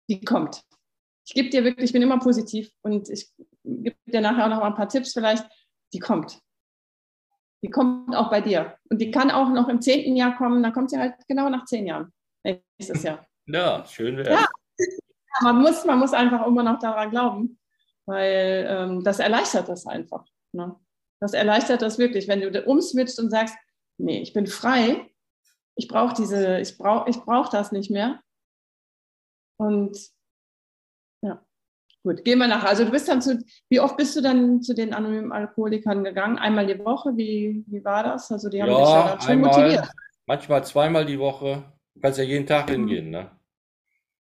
[0.08, 0.62] Die kommt.
[1.26, 3.30] Ich gebe dir wirklich, ich bin immer positiv und ich
[3.62, 5.46] gebe dir nachher auch noch mal ein paar Tipps vielleicht.
[5.92, 6.42] Die kommt.
[7.64, 8.76] Die kommt auch bei dir.
[8.90, 11.64] Und die kann auch noch im zehnten Jahr kommen, dann kommt sie halt genau nach
[11.64, 12.12] zehn Jahren.
[12.44, 13.26] Nächstes Jahr.
[13.46, 14.46] Ja, schön wäre ja.
[15.40, 17.58] Man muss, man muss einfach immer noch daran glauben,
[18.04, 20.26] weil ähm, das erleichtert das einfach.
[20.52, 20.76] Ne?
[21.20, 23.56] Das erleichtert das wirklich, wenn du umswitcht und sagst,
[23.96, 25.10] nee, ich bin frei,
[25.74, 28.20] ich brauche diese, ich brauche ich brauch das nicht mehr.
[29.56, 29.98] Und
[32.04, 32.62] gut, gehen wir nach.
[32.62, 36.38] Also du bist dann zu, wie oft bist du dann zu den anonymen Alkoholikern gegangen?
[36.38, 38.30] Einmal die Woche, wie, wie war das?
[38.30, 39.88] Also die haben ja, dich ja dann schon einmal, motiviert.
[40.26, 41.64] Manchmal zweimal die Woche.
[41.94, 42.72] Du kannst ja jeden Tag mhm.
[42.72, 43.30] hingehen, ne?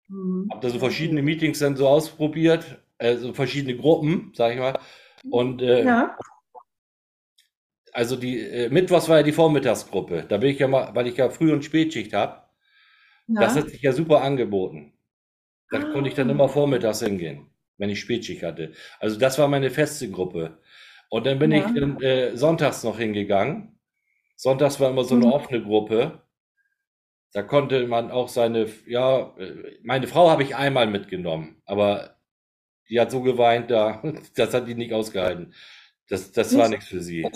[0.07, 0.49] Mhm.
[0.51, 4.79] Hab da so verschiedene Meetings dann so ausprobiert, also verschiedene Gruppen, sag ich mal.
[5.29, 6.17] Und äh, ja
[7.93, 10.25] also die äh, Mittwochs war ja die Vormittagsgruppe.
[10.27, 12.41] Da bin ich ja mal, weil ich ja Früh- und Spätschicht habe.
[13.27, 13.41] Ja.
[13.41, 14.93] Das hat sich ja super angeboten.
[15.69, 15.91] Da ah.
[15.93, 18.73] konnte ich dann immer vormittags hingehen, wenn ich Spätschicht hatte.
[18.99, 20.59] Also das war meine feste Gruppe.
[21.09, 21.59] Und dann bin ja.
[21.59, 23.79] ich dann, äh, sonntags noch hingegangen.
[24.35, 25.31] Sonntags war immer so eine mhm.
[25.31, 26.23] offene Gruppe.
[27.33, 32.17] Da konnte man auch seine, ja, äh, meine Frau habe ich einmal mitgenommen, aber
[32.89, 34.03] die hat so geweint da,
[34.35, 35.53] das hat die nicht ausgehalten.
[36.09, 37.27] Das, das war nichts für sie.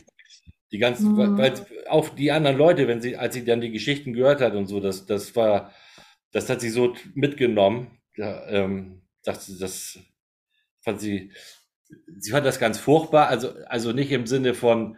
[0.71, 1.37] Die ganzen, mhm.
[1.37, 1.53] weil
[1.87, 4.79] auch die anderen Leute, wenn sie, als sie dann die Geschichten gehört hat und so,
[4.79, 5.71] das, das war,
[6.31, 7.99] das hat sie so mitgenommen.
[8.15, 9.99] Ja, ähm, dachte, das
[10.87, 11.33] fand sie,
[12.17, 14.97] sie fand das ganz furchtbar, also, also nicht im Sinne von,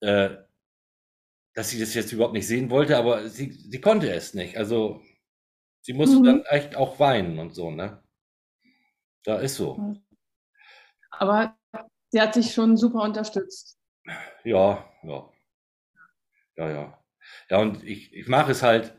[0.00, 0.30] äh,
[1.54, 4.56] dass sie das jetzt überhaupt nicht sehen wollte, aber sie, sie konnte es nicht.
[4.56, 5.02] Also
[5.82, 6.24] sie musste mhm.
[6.24, 8.02] dann echt auch weinen und so, ne?
[9.24, 9.96] Da ist so.
[11.10, 11.56] Aber
[12.08, 13.78] sie hat sich schon super unterstützt.
[14.44, 15.30] Ja, ja.
[16.56, 17.04] Ja, ja.
[17.50, 18.98] Ja, und ich, ich mache es halt,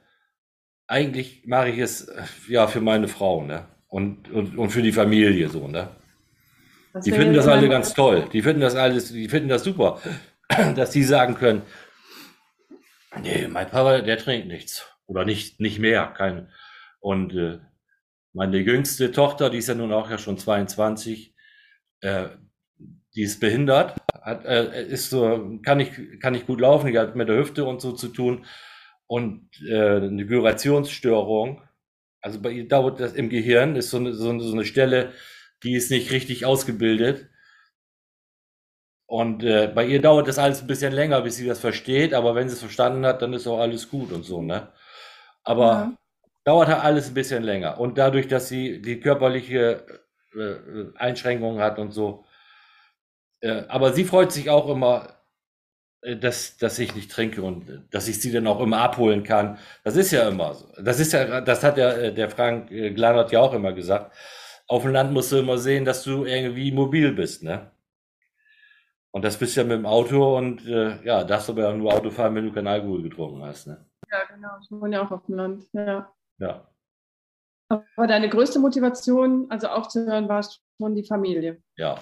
[0.85, 2.07] eigentlich mache ich es
[2.47, 3.67] ja für meine Frau, ne?
[3.87, 6.02] Und, und, und für die Familie so, ne?
[6.93, 8.29] Das die finden das alle ganz toll.
[8.31, 9.99] Die finden das alles, die finden das super,
[10.75, 11.63] dass die sagen können,
[13.21, 14.87] nee, mein Papa, der trinkt nichts.
[15.07, 16.05] Oder nicht, nicht mehr.
[16.05, 16.49] Kein,
[16.99, 17.59] und äh,
[18.31, 21.35] meine jüngste Tochter, die ist ja nun auch ja schon 22,
[22.01, 22.29] äh,
[23.15, 27.15] die ist behindert, hat, äh, ist so, kann nicht, kann nicht gut laufen, die hat
[27.15, 28.45] mit der Hüfte und so zu tun
[29.07, 31.61] und äh, eine Vibrationsstörung.
[32.21, 35.11] Also bei ihr dauert das im Gehirn, ist so eine, so eine, so eine Stelle,
[35.63, 37.29] die ist nicht richtig ausgebildet.
[39.05, 42.35] Und äh, bei ihr dauert das alles ein bisschen länger, bis sie das versteht, aber
[42.35, 44.71] wenn sie es verstanden hat, dann ist auch alles gut und so, ne?
[45.43, 45.97] Aber ja.
[46.45, 47.79] dauert halt alles ein bisschen länger.
[47.79, 49.85] Und dadurch, dass sie die körperliche
[50.35, 52.25] äh, äh Einschränkungen hat und so,
[53.41, 55.23] äh, aber sie freut sich auch immer,
[56.01, 59.57] äh, dass, dass ich nicht trinke und dass ich sie dann auch immer abholen kann.
[59.83, 60.71] Das ist ja immer so.
[60.81, 64.15] Das ist ja, das hat ja äh, der Frank äh, Glanert ja auch immer gesagt.
[64.67, 67.71] Auf dem Land musst du immer sehen, dass du irgendwie mobil bist, ne?
[69.11, 72.09] Und das bist ja mit dem Auto und äh, ja, darfst aber ja nur Auto
[72.09, 73.85] fahren, wenn du keinen Alkohol getrunken hast, ne?
[74.09, 74.49] Ja, genau.
[74.61, 76.11] Ich wohne ja auch auf dem Land, ja.
[76.39, 76.67] Ja.
[77.69, 81.61] Aber deine größte Motivation, also aufzuhören, war schon die Familie.
[81.77, 81.99] Ja.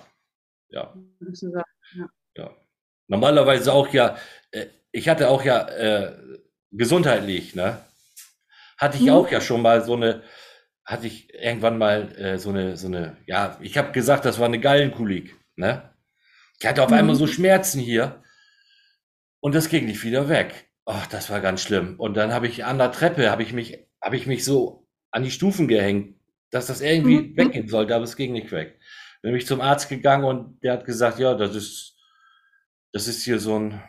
[0.70, 0.94] Ja.
[1.20, 1.64] Ja.
[2.36, 2.56] ja.
[3.08, 4.16] Normalerweise auch ja,
[4.52, 6.18] äh, ich hatte auch ja äh,
[6.72, 7.78] gesundheitlich, ne?
[8.78, 9.12] Hatte ich mhm.
[9.12, 10.24] auch ja schon mal so eine,
[10.86, 14.48] hatte ich irgendwann mal äh, so eine, so eine, ja, ich habe gesagt, das war
[14.48, 15.90] eine Gallenkulik, ne?
[16.60, 16.98] Ich hatte auf mhm.
[16.98, 18.24] einmal so Schmerzen hier
[19.40, 20.70] und das ging nicht wieder weg.
[20.86, 22.00] Ach, das war ganz schlimm.
[22.00, 25.24] Und dann habe ich an der Treppe, habe ich mich, habe ich mich so an
[25.24, 26.20] die Stufen gehängt,
[26.52, 27.38] dass das irgendwie mhm.
[27.38, 28.80] weggehen sollte, aber es ging nicht weg.
[29.22, 31.96] Bin ich zum Arzt gegangen und der hat gesagt, ja, das ist,
[32.92, 33.82] das ist hier so ein,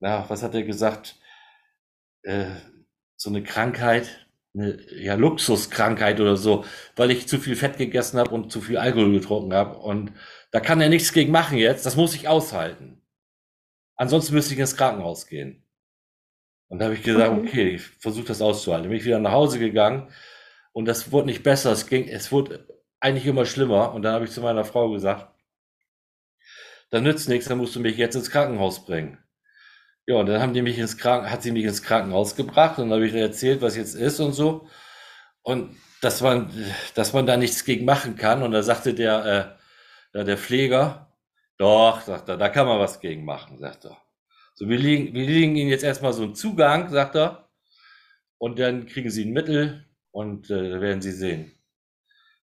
[0.00, 1.16] ja, was hat er gesagt?
[2.22, 2.46] Äh,
[3.16, 4.23] so eine Krankheit,
[4.54, 6.64] eine ja, Luxuskrankheit oder so,
[6.96, 9.78] weil ich zu viel Fett gegessen habe und zu viel Alkohol getrunken habe.
[9.78, 10.12] Und
[10.52, 11.86] da kann er nichts gegen machen jetzt.
[11.86, 13.02] Das muss ich aushalten.
[13.96, 15.64] Ansonsten müsste ich ins Krankenhaus gehen.
[16.68, 18.88] Und da habe ich gesagt, okay, ich versuche das auszuhalten.
[18.88, 20.10] Bin ich wieder nach Hause gegangen
[20.72, 21.72] und das wurde nicht besser.
[21.72, 22.66] Es ging, es wurde
[23.00, 23.92] eigentlich immer schlimmer.
[23.92, 25.28] Und dann habe ich zu meiner Frau gesagt,
[26.90, 29.18] dann nützt nichts, dann musst du mich jetzt ins Krankenhaus bringen.
[30.06, 32.90] Ja, und dann haben die mich ins Kranken, hat sie mich ins Krankenhaus gebracht und
[32.90, 34.68] dann habe ich erzählt, was jetzt ist und so.
[35.42, 36.50] Und dass man,
[36.94, 38.42] dass man da nichts gegen machen kann.
[38.42, 39.58] Und da sagte der,
[40.14, 41.12] äh, der Pfleger,
[41.56, 43.96] doch, sagt er, da kann man was gegen machen, sagt er.
[44.54, 47.48] So, wir legen, wir legen Ihnen jetzt erstmal so einen Zugang, sagt er.
[48.38, 51.52] Und dann kriegen Sie ein Mittel und äh, werden Sie sehen.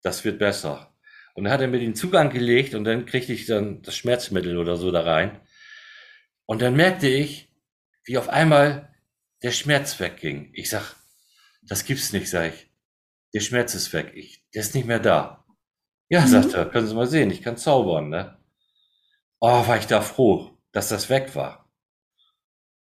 [0.01, 0.95] Das wird besser.
[1.33, 4.57] Und dann hat er mir den Zugang gelegt und dann kriegte ich dann das Schmerzmittel
[4.57, 5.41] oder so da rein.
[6.51, 7.49] Und dann merkte ich,
[8.03, 8.93] wie auf einmal
[9.41, 10.51] der Schmerz wegging.
[10.53, 10.97] Ich sag,
[11.61, 12.69] das gibt's nicht, sag ich.
[13.33, 14.11] Der Schmerz ist weg.
[14.15, 15.45] Ich, der ist nicht mehr da.
[16.09, 16.27] Ja, mhm.
[16.27, 18.37] sagt er, können Sie mal sehen, ich kann zaubern, ne?
[19.39, 21.71] Oh, war ich da froh, dass das weg war.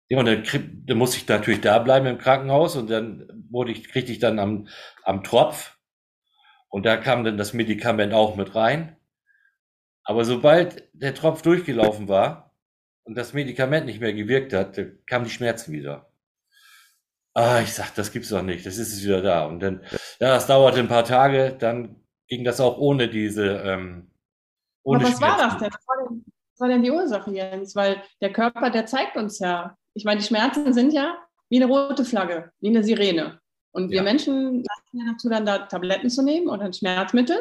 [0.08, 0.42] Ja, und dann,
[0.84, 4.40] dann musste ich natürlich da bleiben im Krankenhaus und dann wurde ich, kriegte ich dann
[4.40, 4.66] am,
[5.04, 5.78] am Tropf
[6.70, 8.96] und da kam dann das Medikament auch mit rein.
[10.02, 12.44] Aber sobald der Tropf durchgelaufen war
[13.04, 16.10] und das Medikament nicht mehr gewirkt hat, kamen die Schmerzen wieder.
[17.34, 19.46] Ah, ich sag, das gibt's doch nicht, das ist es wieder da.
[19.46, 19.82] Und dann,
[20.20, 21.96] ja, das dauerte ein paar Tage, dann
[22.28, 24.10] ging das auch ohne diese, ähm,
[24.84, 25.70] ohne Aber was war das denn?
[25.72, 27.74] Was war denn, was war denn die Ursache, Jens?
[27.74, 31.66] Weil der Körper, der zeigt uns ja, ich meine, die Schmerzen sind ja wie eine
[31.66, 33.40] rote Flagge, wie eine Sirene.
[33.72, 34.02] Und wir ja.
[34.02, 37.36] Menschen lassen ja dazu dann da Tabletten zu nehmen oder ein Schmerzmittel.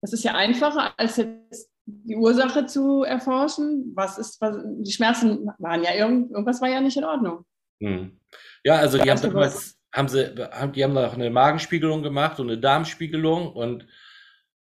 [0.00, 3.92] Das ist ja einfacher, als jetzt die Ursache zu erforschen.
[3.94, 7.44] Was ist, was, die Schmerzen waren ja irgend, irgendwas war ja nicht in Ordnung.
[7.80, 8.18] Hm.
[8.64, 12.50] Ja, also die haben damals, haben sie, haben, die haben noch eine Magenspiegelung gemacht und
[12.50, 13.86] eine Darmspiegelung und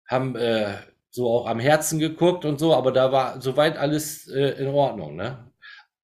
[0.08, 0.78] haben äh,
[1.12, 5.16] so auch am Herzen geguckt und so, aber da war soweit alles äh, in Ordnung,
[5.16, 5.52] ne?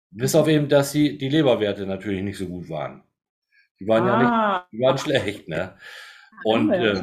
[0.09, 3.03] Bis auf eben, dass die, die Leberwerte natürlich nicht so gut waren.
[3.79, 4.07] Die waren ah.
[4.07, 4.67] ja nicht, ah.
[4.71, 5.77] die waren schlecht, ne?
[6.43, 7.01] Und äh,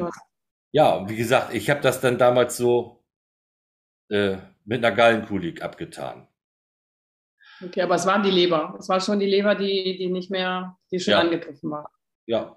[0.73, 3.04] ja, wie gesagt, ich habe das dann damals so
[4.09, 6.29] äh, mit einer Gallenkulik abgetan.
[7.63, 8.75] Okay, aber es waren die Leber.
[8.79, 11.21] Es war schon die Leber, die, die nicht mehr, die schon ja.
[11.21, 11.91] angegriffen war.
[12.27, 12.57] Ja.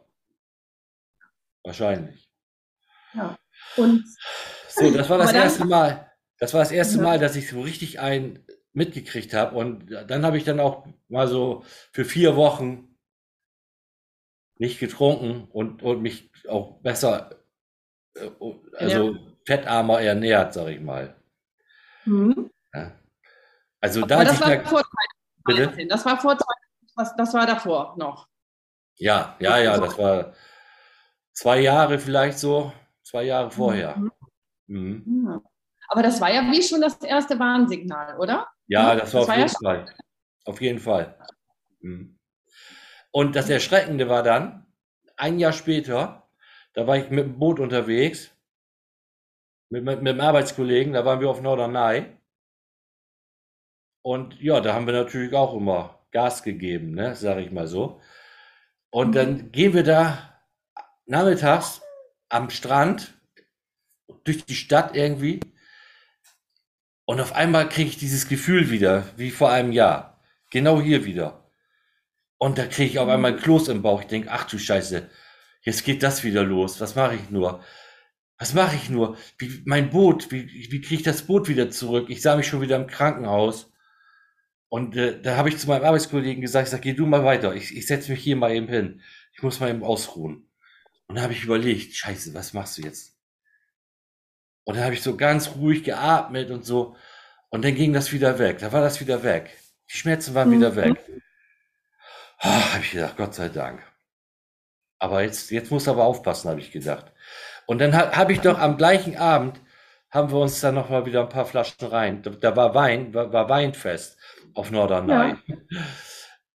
[1.64, 2.30] Wahrscheinlich.
[3.14, 3.38] Ja.
[3.76, 4.06] Und
[4.70, 6.12] so, das war das erste Mal.
[6.40, 9.56] Das war das erste Mal, dass ich so richtig ein mitgekriegt habe.
[9.56, 12.96] Und dann habe ich dann auch mal so für vier Wochen
[14.60, 17.44] nicht getrunken und, und mich auch besser,
[18.16, 18.30] äh,
[18.74, 19.20] also ja.
[19.46, 21.16] fettarmer ernährt, sag ich mal.
[22.08, 22.50] Mhm.
[22.74, 22.92] Ja.
[23.82, 24.84] Also da das war, vor
[25.46, 25.88] bitte?
[25.88, 26.38] das war vor
[26.96, 28.28] was, das war davor noch.
[28.96, 30.34] Ja, ja, ja, das war
[31.34, 33.96] zwei Jahre vielleicht so, zwei Jahre vorher.
[33.98, 34.12] Mhm.
[34.68, 35.42] Mhm.
[35.90, 38.48] Aber das war ja wie schon das erste Warnsignal, oder?
[38.68, 39.96] Ja, das war das auf war jeden ja Fall.
[40.46, 41.18] Auf jeden Fall.
[41.82, 42.20] Mhm.
[43.12, 44.66] Und das Erschreckende war dann,
[45.16, 46.30] ein Jahr später,
[46.74, 48.32] da war ich mit dem Boot unterwegs,
[49.70, 52.06] mit, mit, mit einem Arbeitskollegen, da waren wir auf Norderney.
[54.02, 58.02] Und ja, da haben wir natürlich auch immer Gas gegeben, ne, sage ich mal so.
[58.90, 60.42] Und dann gehen wir da
[61.06, 61.82] nachmittags
[62.30, 63.14] am Strand
[64.24, 65.40] durch die Stadt irgendwie.
[67.06, 70.22] Und auf einmal kriege ich dieses Gefühl wieder, wie vor einem Jahr.
[70.52, 71.50] Genau hier wieder.
[72.38, 74.02] Und da kriege ich auf einmal ein Kloß im Bauch.
[74.02, 75.10] Ich denke, ach du Scheiße,
[75.62, 76.80] jetzt geht das wieder los.
[76.80, 77.64] Was mache ich nur?
[78.40, 79.18] Was mache ich nur?
[79.38, 82.10] Wie, mein Boot, wie, wie kriege ich das Boot wieder zurück?
[82.10, 83.72] Ich sah mich schon wieder im Krankenhaus.
[84.70, 87.56] Und äh, da habe ich zu meinem Arbeitskollegen gesagt, ich sag, geh du mal weiter,
[87.56, 89.02] ich, ich setze mich hier mal eben hin.
[89.34, 90.50] Ich muss mal eben ausruhen.
[91.08, 93.18] Und da habe ich überlegt, scheiße, was machst du jetzt?
[94.66, 96.96] Und dann habe ich so ganz ruhig geatmet und so.
[97.50, 98.58] Und dann ging das wieder weg.
[98.60, 99.58] Da war das wieder weg.
[99.90, 100.56] Die Schmerzen waren mhm.
[100.56, 101.00] wieder weg.
[102.40, 103.82] Ah, habe ich gedacht, Gott sei Dank.
[105.00, 107.14] Aber jetzt, jetzt muss aber aufpassen, habe ich gedacht.
[107.68, 109.60] Und dann habe hab ich doch am gleichen Abend,
[110.10, 112.24] haben wir uns dann noch mal wieder ein paar Flaschen rein.
[112.24, 114.18] Da, da war Wein, war, war Weinfest
[114.54, 115.12] auf Norderney.
[115.12, 115.38] Ja.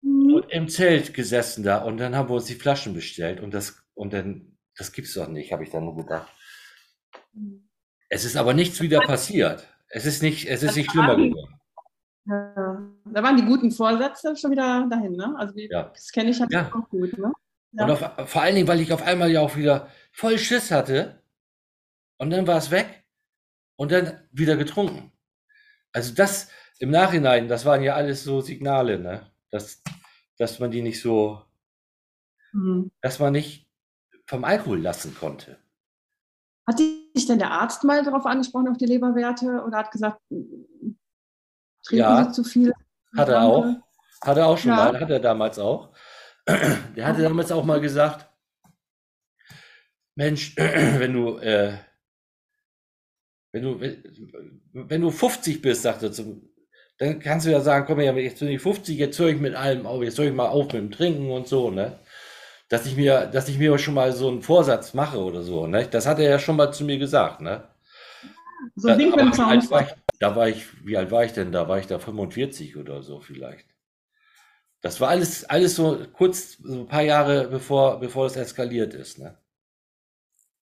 [0.02, 0.34] Mhm.
[0.34, 3.82] Und im Zelt gesessen da und dann haben wir uns die Flaschen bestellt und das,
[3.94, 6.32] und dann, das gibt's doch nicht, habe ich dann nur gedacht.
[8.08, 9.66] Es ist aber nichts wieder passiert.
[9.88, 11.60] Es ist nicht, es ist nicht schlimmer geworden.
[12.24, 12.78] Ja.
[13.12, 15.34] Da waren die guten Vorsätze schon wieder dahin, ne?
[15.36, 17.32] Also das kenne ich halt ja auch gut, ne?
[17.72, 17.84] Ja.
[17.84, 21.22] Und auf, vor allen Dingen, weil ich auf einmal ja auch wieder voll Schiss hatte
[22.18, 23.04] und dann war es weg
[23.76, 25.12] und dann wieder getrunken.
[25.92, 29.30] Also das im Nachhinein, das waren ja alles so Signale, ne?
[29.50, 29.82] Dass,
[30.38, 31.42] dass man die nicht so,
[32.52, 32.90] mhm.
[33.02, 33.68] dass man nicht
[34.26, 35.58] vom Alkohol lassen konnte.
[36.66, 40.96] Hat dich denn der Arzt mal darauf angesprochen, auf die Leberwerte, oder hat gesagt, trinken
[41.90, 42.72] ja, Sie zu viel?
[43.16, 43.66] Hat er auch.
[44.22, 44.76] Hat er auch schon ja.
[44.76, 45.92] mal, hat er damals auch.
[46.46, 48.29] Der hatte damals auch mal gesagt,
[50.20, 51.78] Mensch, wenn du, äh,
[53.52, 53.80] wenn du,
[54.74, 56.42] wenn du 50 bist, sagte er zum,
[56.98, 59.86] dann kannst du ja sagen, komm jetzt bin ich 50, jetzt höre ich mit allem
[59.86, 62.00] auf, jetzt höre ich mal auf mit dem Trinken und so, ne?
[62.68, 65.88] Dass ich mir, dass ich mir schon mal so einen Vorsatz mache oder so, ne?
[65.90, 67.66] Das hat er ja schon mal zu mir gesagt, ne?
[68.76, 69.14] So da, Ding ich,
[70.18, 71.50] Da war ich, wie alt war ich denn?
[71.50, 73.68] Da war ich da 45 oder so vielleicht.
[74.82, 79.18] Das war alles, alles so kurz, so ein paar Jahre bevor, bevor es eskaliert ist,
[79.18, 79.39] ne?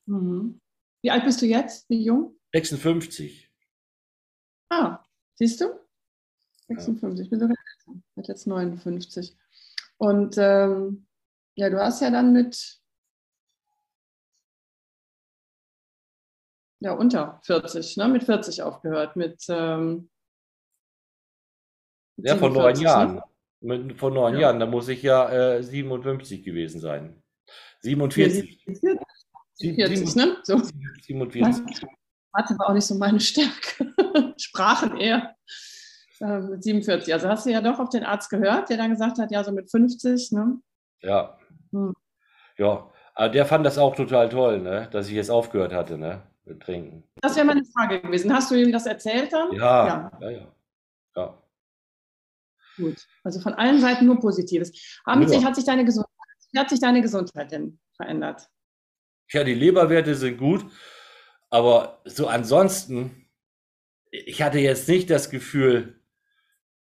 [0.08, 0.60] Mhm.
[1.02, 1.88] Wie alt bist du jetzt?
[1.88, 2.36] Wie jung?
[2.54, 3.52] 56.
[4.70, 5.66] Ah, siehst du?
[6.68, 7.56] 56, ich bin sogar
[8.14, 9.36] mit jetzt 59.
[9.98, 11.06] Und ähm,
[11.54, 12.80] ja, du hast ja dann mit
[16.80, 18.08] ja, unter 40, ne?
[18.08, 20.10] mit 40 aufgehört, mit, ähm,
[22.16, 22.82] ja, von neun ne?
[22.82, 23.14] Jahren.
[23.60, 23.78] Ne?
[23.78, 24.40] Mit, vor neun ja.
[24.40, 27.22] Jahren, da muss ich ja äh, 57 gewesen sein.
[27.80, 28.64] 47.
[29.58, 30.36] 47, ne?
[30.42, 30.60] So.
[31.02, 31.86] 47.
[32.32, 33.92] Mathe war auch nicht so meine Stärke.
[34.38, 35.34] Sprachen eher.
[36.20, 37.12] Äh, mit 47.
[37.12, 39.52] Also hast du ja doch auf den Arzt gehört, der dann gesagt hat, ja, so
[39.52, 40.60] mit 50, ne?
[41.02, 41.38] Ja.
[41.72, 41.94] Hm.
[42.56, 44.88] Ja, aber der fand das auch total toll, ne?
[44.90, 46.22] Dass ich jetzt aufgehört hatte, ne?
[46.44, 47.04] Mit Trinken.
[47.20, 48.32] Das wäre meine Frage gewesen.
[48.32, 49.52] Hast du ihm das erzählt dann?
[49.52, 50.30] Ja, ja, ja.
[50.30, 50.46] ja.
[51.16, 51.42] ja.
[52.76, 53.06] Gut.
[53.24, 54.72] Also von allen Seiten nur Positives.
[55.06, 55.28] Haben ja.
[55.28, 56.14] sich, hat, sich deine Gesundheit,
[56.56, 58.48] hat sich deine Gesundheit denn verändert?
[59.30, 60.64] Ja, die Leberwerte sind gut,
[61.50, 63.28] aber so ansonsten,
[64.10, 66.00] ich hatte jetzt nicht das Gefühl,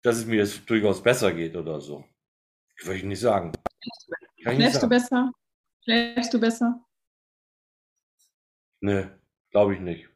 [0.02, 2.06] dass es mir jetzt durchaus besser geht oder so.
[2.84, 3.54] Würde ich nicht sagen.
[4.42, 5.32] Schläfst du besser?
[5.84, 6.86] Schläfst du besser?
[8.82, 9.08] Nee,
[9.52, 10.10] glaube ich nicht.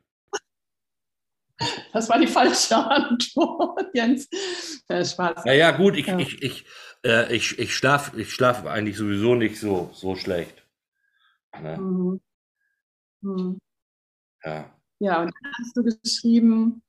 [1.92, 4.30] Das war die falsche Antwort, Jens.
[4.88, 5.44] Äh, Spaß.
[5.46, 6.18] Ja, ja, gut, ich, ja.
[6.20, 6.66] ich, ich,
[7.04, 10.64] äh, ich, ich schlafe ich schlaf eigentlich sowieso nicht so, so schlecht.
[11.62, 11.78] Ne?
[11.78, 12.22] Mhm.
[13.22, 13.60] Mhm.
[14.44, 14.74] Ja.
[15.00, 16.84] Ja, und dann hast du geschrieben,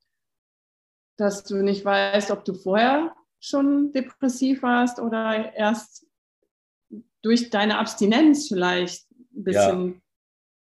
[1.17, 6.07] dass du nicht weißt, ob du vorher schon depressiv warst oder erst
[7.23, 10.01] durch deine Abstinenz vielleicht ein bisschen ja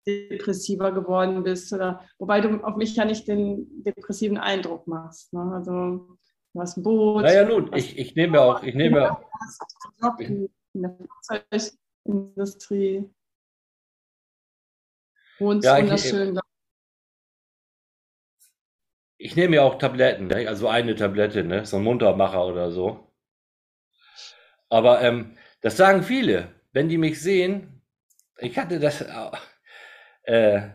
[0.07, 1.71] depressiver geworden bist.
[1.73, 5.33] Oder, wobei du auf mich ja nicht den depressiven Eindruck machst.
[5.33, 5.51] Ne?
[5.53, 6.17] Also
[6.53, 7.23] du hast ein Boot.
[7.23, 9.17] Naja, nun, ich, ich nehme auch, ich nehme
[10.01, 13.09] Job in, in der Flugzeugindustrie.
[15.39, 16.39] Wohnst ja, wunderschön.
[19.17, 20.47] Ich, ich nehme ja auch Tabletten, ne?
[20.47, 21.65] also eine Tablette, ne?
[21.65, 23.11] so ein Muntermacher oder so.
[24.69, 27.81] Aber ähm, das sagen viele, wenn die mich sehen.
[28.39, 29.03] Ich hatte das,
[30.23, 30.69] äh,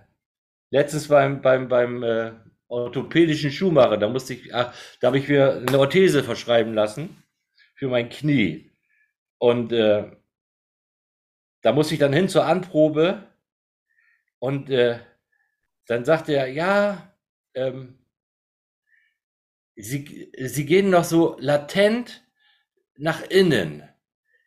[0.71, 2.33] letztens beim, beim, beim äh,
[2.67, 7.23] orthopädischen Schuhmacher, da musste ich, ach, da habe ich mir eine Orthese verschreiben lassen
[7.75, 8.73] für mein Knie.
[9.39, 10.11] Und äh,
[11.61, 13.32] da musste ich dann hin zur Anprobe
[14.43, 14.99] und äh,
[15.87, 17.15] dann sagte er, ja,
[17.55, 17.97] ähm,
[19.77, 22.27] Sie, Sie gehen noch so latent
[22.97, 23.89] nach innen.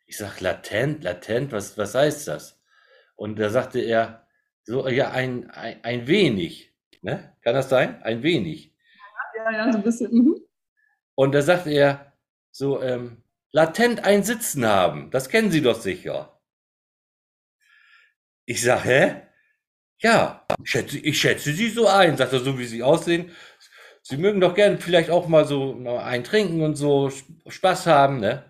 [0.04, 2.62] Ich sag latent, latent, was, was heißt das?
[3.14, 4.28] Und da sagte er,
[4.64, 6.74] so, ja, ein, ein, ein wenig.
[7.00, 7.34] Ne?
[7.40, 8.02] Kann das sein?
[8.02, 8.74] Ein wenig.
[9.38, 10.12] Ja, ja, so ein bisschen.
[10.12, 10.36] Mhm.
[11.14, 12.12] Und da sagt er
[12.50, 15.10] so, ähm, latent ein Sitzen haben.
[15.10, 16.38] Das kennen Sie doch sicher.
[18.44, 19.26] Ich sage, hä?
[20.00, 22.16] Ja, ich schätze, ich schätze Sie so ein.
[22.16, 23.30] Sagt er, so wie Sie aussehen,
[24.02, 27.10] Sie mögen doch gern vielleicht auch mal so ein trinken und so
[27.46, 28.44] Spaß haben, ne?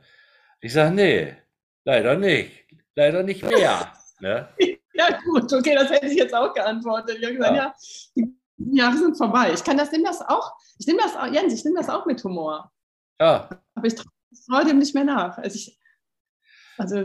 [0.60, 1.36] Ich sage, nee,
[1.84, 2.66] leider nicht.
[2.94, 3.92] Leider nicht mehr.
[4.18, 4.48] Ne?
[4.94, 7.18] Ja, gut, okay, das hätte ich jetzt auch geantwortet.
[7.18, 7.74] Ich habe gesagt, ja,
[8.14, 8.26] ja
[8.58, 9.52] die Jahre sind vorbei.
[9.52, 12.06] Ich kann das, nehme das auch, ich nehme das auch, Jens, ich nehme das auch
[12.06, 12.72] mit Humor.
[13.20, 13.48] Ja.
[13.74, 15.38] Aber ich traue dem nicht mehr nach.
[15.38, 15.78] Also, ich,
[16.78, 16.96] also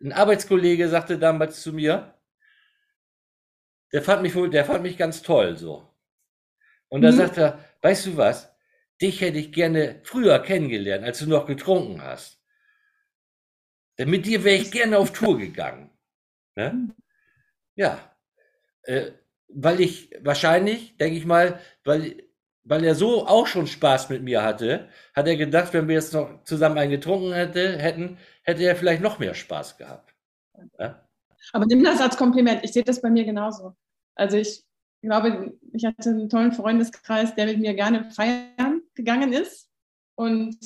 [0.00, 2.14] ein Arbeitskollege sagte damals zu mir,
[3.92, 5.88] der fand mich wohl, der fand mich ganz toll so.
[6.88, 7.16] Und da mhm.
[7.16, 8.54] sagt er, weißt du was,
[9.00, 12.42] dich hätte ich gerne früher kennengelernt, als du noch getrunken hast.
[13.98, 15.90] Denn mit dir wäre ich gerne auf Tour gegangen.
[16.54, 16.94] Ne?
[17.74, 18.14] Ja.
[18.82, 19.12] Äh,
[19.48, 22.24] weil ich wahrscheinlich, denke ich mal, weil,
[22.64, 26.12] weil er so auch schon Spaß mit mir hatte, hat er gedacht, wenn wir jetzt
[26.12, 30.14] noch zusammen einen getrunken hätte, hätten, hätte er vielleicht noch mehr Spaß gehabt.
[30.78, 31.05] Ja?
[31.52, 32.64] Aber nimm das als Kompliment.
[32.64, 33.74] Ich sehe das bei mir genauso.
[34.14, 34.64] Also ich
[35.02, 39.68] glaube, ich hatte einen tollen Freundeskreis, der mit mir gerne feiern gegangen ist.
[40.16, 40.56] Und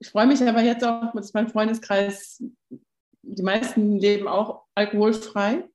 [0.00, 2.42] ich freue mich aber jetzt auch, dass mein Freundeskreis,
[3.22, 5.68] die meisten leben auch alkoholfrei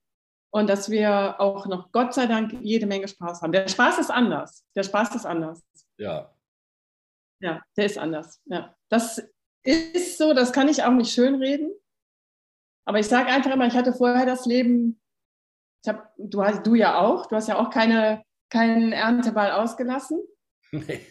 [0.52, 3.52] und dass wir auch noch Gott sei Dank jede Menge Spaß haben.
[3.52, 4.64] Der Spaß ist anders.
[4.76, 5.62] Der Spaß ist anders.
[5.98, 6.34] Ja.
[7.42, 8.42] Ja, der ist anders.
[8.46, 8.76] Ja.
[8.90, 9.22] Das
[9.64, 11.72] ist so, das kann ich auch nicht schönreden.
[12.86, 15.00] Aber ich sage einfach immer, ich hatte vorher das Leben,
[15.84, 20.22] ich hab, du, hast, du ja auch, du hast ja auch keine, keinen Ernteball ausgelassen.
[20.72, 21.06] Nee.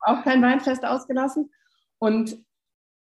[0.00, 1.52] Auch kein Weinfest ausgelassen.
[1.98, 2.38] Und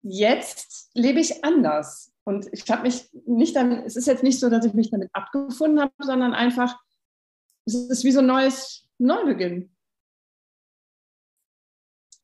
[0.01, 2.11] jetzt lebe ich anders.
[2.23, 5.09] Und ich habe mich nicht damit, es ist jetzt nicht so, dass ich mich damit
[5.13, 6.79] abgefunden habe, sondern einfach,
[7.65, 9.75] es ist wie so ein neues Neubeginn.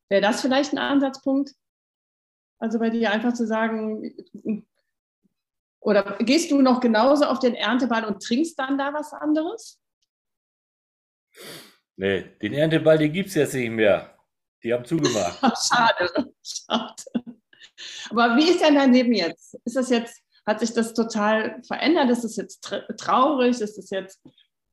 [0.10, 1.54] Wäre das vielleicht ein Ansatzpunkt?
[2.60, 4.16] Also bei dir einfach zu sagen,
[5.86, 9.80] oder gehst du noch genauso auf den Ernteball und trinkst dann da was anderes?
[11.96, 14.18] Nee, den Ernteball, den gibt es jetzt nicht mehr.
[14.64, 15.40] Die haben zugemacht.
[15.70, 17.04] schade, schade.
[18.10, 19.60] Aber wie ist denn dein Leben jetzt?
[19.64, 22.10] Ist das jetzt, hat sich das total verändert?
[22.10, 22.62] Ist es jetzt
[22.98, 23.62] traurig?
[23.62, 24.20] Ist es jetzt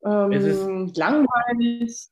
[0.03, 2.07] ähm, es ist, langweilig?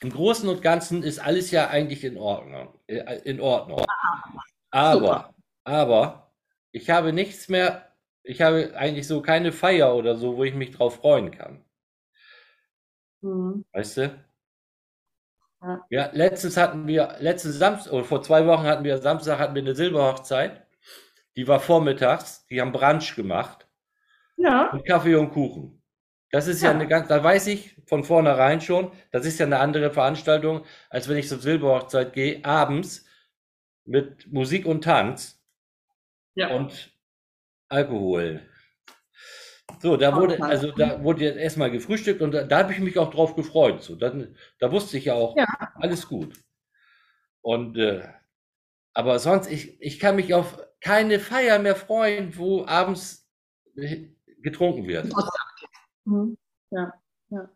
[0.00, 2.80] Im Großen und Ganzen ist alles ja eigentlich in Ordnung.
[2.86, 3.84] Äh, in Ordnung.
[4.70, 5.34] aber,
[5.64, 6.32] aber
[6.72, 7.89] ich habe nichts mehr,
[8.22, 11.64] ich habe eigentlich so keine Feier oder so, wo ich mich drauf freuen kann.
[13.22, 13.64] Mhm.
[13.72, 14.24] Weißt du?
[15.62, 15.86] Ja.
[15.90, 19.62] ja, letztens hatten wir, letzten Samstag, oder vor zwei Wochen hatten wir, Samstag hatten wir
[19.62, 20.66] eine Silberhochzeit.
[21.36, 23.68] Die war vormittags, die haben Brunch gemacht.
[24.36, 24.70] Ja.
[24.70, 25.82] Und Kaffee und Kuchen.
[26.30, 29.46] Das ist ja, ja eine ganz, da weiß ich von vornherein schon, das ist ja
[29.46, 33.04] eine andere Veranstaltung, als wenn ich zur Silberhochzeit gehe, abends
[33.84, 35.42] mit Musik und Tanz
[36.34, 36.54] ja.
[36.54, 36.92] und
[37.70, 38.42] Alkohol.
[39.80, 42.98] So, da wurde, also da wurde jetzt erstmal gefrühstückt und da, da habe ich mich
[42.98, 43.82] auch drauf gefreut.
[43.82, 45.46] So, dann, da wusste ich ja auch, ja.
[45.76, 46.34] alles gut.
[47.40, 48.02] Und äh,
[48.92, 53.28] aber sonst, ich, ich kann mich auf keine Feier mehr freuen, wo abends
[54.42, 55.12] getrunken wird.
[56.04, 56.36] Mhm.
[56.70, 56.92] Ja,
[57.30, 57.48] ja.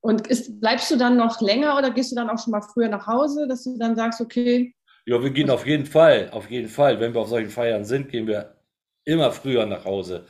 [0.00, 2.88] Und ist, bleibst du dann noch länger oder gehst du dann auch schon mal früher
[2.88, 4.74] nach Hause, dass du dann sagst, okay?
[5.04, 6.98] Ja, wir gehen auf jeden Fall, auf jeden Fall.
[6.98, 8.56] Wenn wir auf solchen Feiern sind, gehen wir
[9.04, 10.26] immer früher nach Hause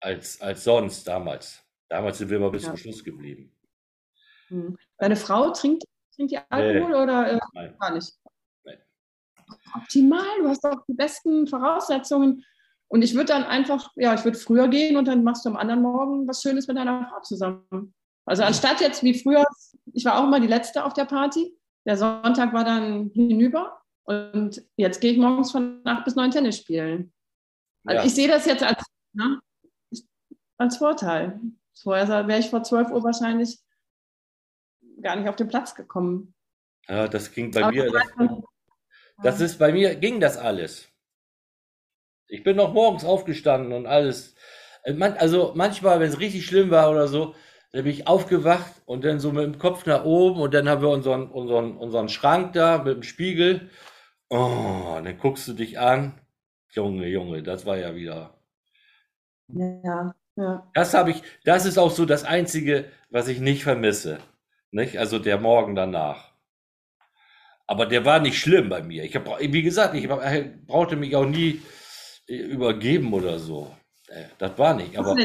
[0.00, 1.62] als, als sonst damals.
[1.88, 2.70] Damals sind wir immer bis ja.
[2.70, 3.52] zum Schluss geblieben.
[4.48, 4.76] Hm.
[4.98, 7.02] Deine Frau trinkt, trinkt die Alkohol nee.
[7.02, 7.76] oder äh, Nein.
[7.78, 8.12] gar nicht?
[8.64, 8.78] Nein.
[9.74, 12.44] Optimal, du hast auch die besten Voraussetzungen.
[12.88, 15.56] Und ich würde dann einfach, ja, ich würde früher gehen und dann machst du am
[15.56, 17.94] anderen Morgen was Schönes mit deiner Frau zusammen.
[18.24, 19.44] Also anstatt jetzt wie früher,
[19.92, 21.54] ich war auch immer die Letzte auf der Party.
[21.86, 26.56] Der Sonntag war dann hinüber und jetzt gehe ich morgens von 8 bis 9 Tennis
[26.58, 27.12] spielen.
[27.88, 28.04] Also ja.
[28.04, 28.84] ich sehe das jetzt als,
[29.14, 29.40] ne,
[30.58, 31.40] als Vorteil.
[31.82, 33.58] Vorher wäre ich vor 12 Uhr wahrscheinlich
[35.00, 36.34] gar nicht auf den Platz gekommen.
[36.86, 37.90] Ja, das ging bei Aber mir.
[37.90, 38.42] Das,
[39.22, 40.88] das ist bei mir, ging das alles.
[42.26, 44.34] Ich bin noch morgens aufgestanden und alles.
[44.82, 47.34] Äh, also manchmal, wenn es richtig schlimm war oder so,
[47.72, 50.82] dann bin ich aufgewacht und dann so mit dem Kopf nach oben und dann haben
[50.82, 53.70] wir unseren, unseren, unseren Schrank da mit dem Spiegel.
[54.28, 56.20] Oh, dann guckst du dich an.
[56.78, 58.38] Junge, Junge, das war ja wieder.
[59.48, 60.14] Ja.
[60.36, 60.70] Ja.
[60.72, 64.18] Das habe ich, das ist auch so das Einzige, was ich nicht vermisse.
[64.70, 64.96] Nicht?
[64.96, 66.32] Also der Morgen danach.
[67.66, 69.02] Aber der war nicht schlimm bei mir.
[69.02, 70.08] Ich habe, wie gesagt, ich
[70.68, 71.60] brauchte mich auch nie
[72.28, 73.74] äh, übergeben oder so.
[74.06, 74.96] Äh, das war nicht.
[74.96, 75.16] Aber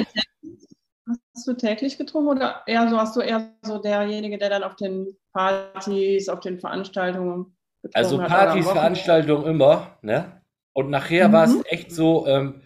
[1.36, 4.76] hast du täglich getrunken oder eher so, hast du eher so derjenige, der dann auf
[4.78, 7.56] den Partys, auf den Veranstaltungen
[7.93, 10.43] Also Partys, Veranstaltungen immer, ne?
[10.74, 11.34] Und nachher mhm.
[11.34, 12.62] war es echt so, ähm,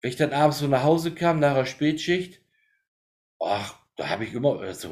[0.00, 2.40] wenn ich dann abends so nach Hause kam, nach der Spätschicht,
[3.40, 4.90] ach, da habe ich immer, also,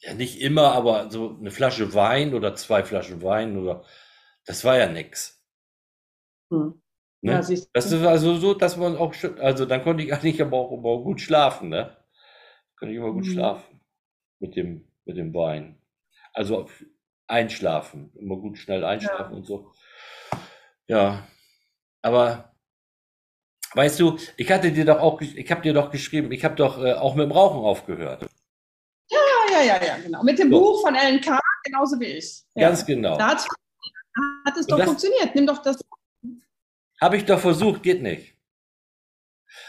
[0.00, 3.84] Ja, nicht immer, aber so eine Flasche Wein oder zwei Flaschen Wein oder
[4.46, 5.42] das war ja nix.
[6.50, 6.72] Hm.
[7.22, 7.32] Ne?
[7.32, 7.38] Ja,
[7.72, 10.72] Das ist also so, dass man auch schon, also dann konnte ich eigentlich aber auch
[10.72, 11.96] immer gut schlafen, ne?
[12.78, 13.32] Konnte ich immer gut Mhm.
[13.32, 13.80] schlafen
[14.40, 15.78] mit dem, mit dem Wein.
[16.34, 16.68] Also
[17.28, 19.72] einschlafen, immer gut schnell einschlafen und so.
[20.88, 21.26] Ja,
[22.02, 22.54] aber
[23.74, 26.82] weißt du, ich hatte dir doch auch, ich habe dir doch geschrieben, ich habe doch
[26.82, 28.26] äh, auch mit dem Rauchen aufgehört.
[29.10, 29.18] Ja,
[29.50, 30.22] ja, ja, ja, genau.
[30.22, 30.60] Mit dem So.
[30.60, 31.38] Buch von Ellen K.
[31.64, 32.42] genauso wie ich.
[32.54, 32.68] Ja.
[32.68, 33.16] Ganz genau.
[33.16, 35.34] Da hat es doch das- funktioniert.
[35.34, 35.80] Nimm doch das.
[37.00, 38.34] Habe ich doch versucht, geht nicht.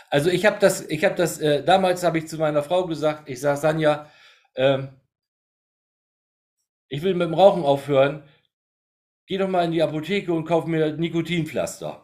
[0.10, 3.28] Also ich habe das, ich habe das, äh, damals habe ich zu meiner Frau gesagt,
[3.30, 4.10] ich sage Sanja,
[4.56, 4.90] ähm,
[6.88, 8.24] ich will mit dem Rauchen aufhören,
[9.28, 12.02] geh doch mal in die Apotheke und kauf mir Nikotinpflaster.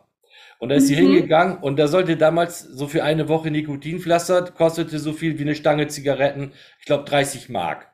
[0.60, 1.00] Und da ist sie Mhm.
[1.00, 5.56] hingegangen und da sollte damals so für eine Woche Nikotinpflaster, kostete so viel wie eine
[5.56, 7.88] Stange Zigaretten, ich glaube 30 Mark.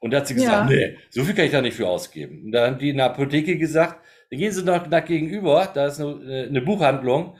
[0.00, 0.76] Und da hat sie gesagt, Ja.
[0.76, 2.44] nee, so viel kann ich da nicht für ausgeben.
[2.46, 4.00] Und da haben die in der Apotheke gesagt,
[4.30, 7.36] dann gehen Sie noch nach gegenüber, da ist eine, eine Buchhandlung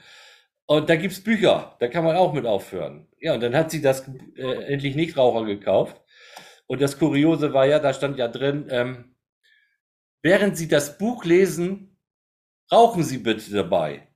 [0.65, 3.07] und da gibt's Bücher, da kann man auch mit aufhören.
[3.19, 4.07] Ja, und dann hat sie das
[4.37, 6.01] äh, endlich Nichtraucher gekauft.
[6.67, 9.12] Und das Kuriose war ja, da stand ja drin, ähm,
[10.23, 11.99] während Sie das Buch lesen,
[12.71, 14.07] rauchen Sie bitte dabei.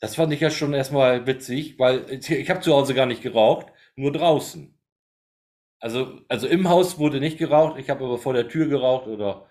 [0.00, 3.68] Das fand ich ja schon erstmal witzig, weil ich habe zu Hause gar nicht geraucht,
[3.94, 4.76] nur draußen.
[5.78, 9.48] Also, also im Haus wurde nicht geraucht, ich habe aber vor der Tür geraucht oder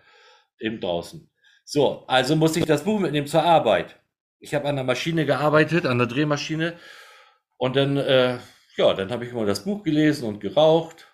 [0.59, 1.29] eben draußen.
[1.63, 3.99] So, also musste ich das Buch mitnehmen zur Arbeit.
[4.39, 6.77] Ich habe an der Maschine gearbeitet, an der Drehmaschine.
[7.57, 8.39] Und dann, äh,
[8.75, 11.07] ja, dann habe ich mal das Buch gelesen und geraucht.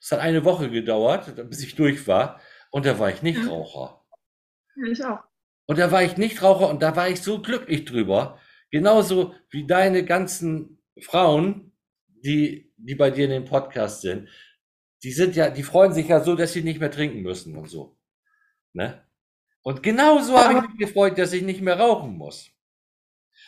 [0.00, 2.40] Es hat eine Woche gedauert, bis ich durch war.
[2.70, 4.04] Und da war ich Nichtraucher.
[4.90, 5.20] Ich auch.
[5.66, 8.38] Und da war ich Nichtraucher und da war ich so glücklich drüber.
[8.70, 11.72] Genauso wie deine ganzen Frauen,
[12.06, 14.28] die, die bei dir in dem Podcast sind.
[15.02, 17.68] Die sind ja, die freuen sich ja so, dass sie nicht mehr trinken müssen und
[17.68, 17.96] so.
[18.72, 19.02] Ne?
[19.62, 22.50] Und genauso habe ich mich gefreut, dass ich nicht mehr rauchen muss.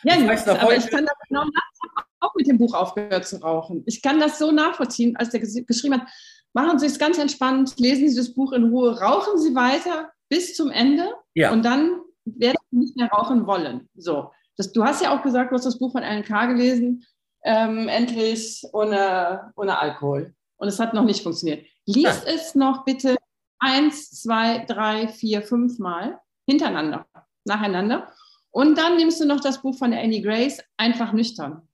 [0.03, 3.37] Ja, Ich weiß aber ich kann das genau nachvollziehen, auch mit dem Buch aufgehört zu
[3.37, 3.83] rauchen.
[3.85, 6.07] Ich kann das so nachvollziehen, als der ges- geschrieben hat,
[6.53, 10.55] machen Sie es ganz entspannt, lesen Sie das Buch in Ruhe, rauchen Sie weiter bis
[10.55, 11.51] zum Ende Ja.
[11.51, 13.89] und dann werden Sie nicht mehr rauchen wollen.
[13.95, 14.31] So.
[14.57, 16.45] Das, du hast ja auch gesagt, du hast das Buch von Alan K.
[16.47, 17.05] gelesen,
[17.43, 20.33] ähm, endlich ohne, ohne Alkohol.
[20.57, 21.65] Und es hat noch nicht funktioniert.
[21.85, 23.15] Lies es noch bitte
[23.59, 27.07] eins, zwei, drei, vier, fünf Mal hintereinander,
[27.45, 28.11] nacheinander.
[28.51, 31.67] Und dann nimmst du noch das Buch von Annie Grace, einfach nüchtern.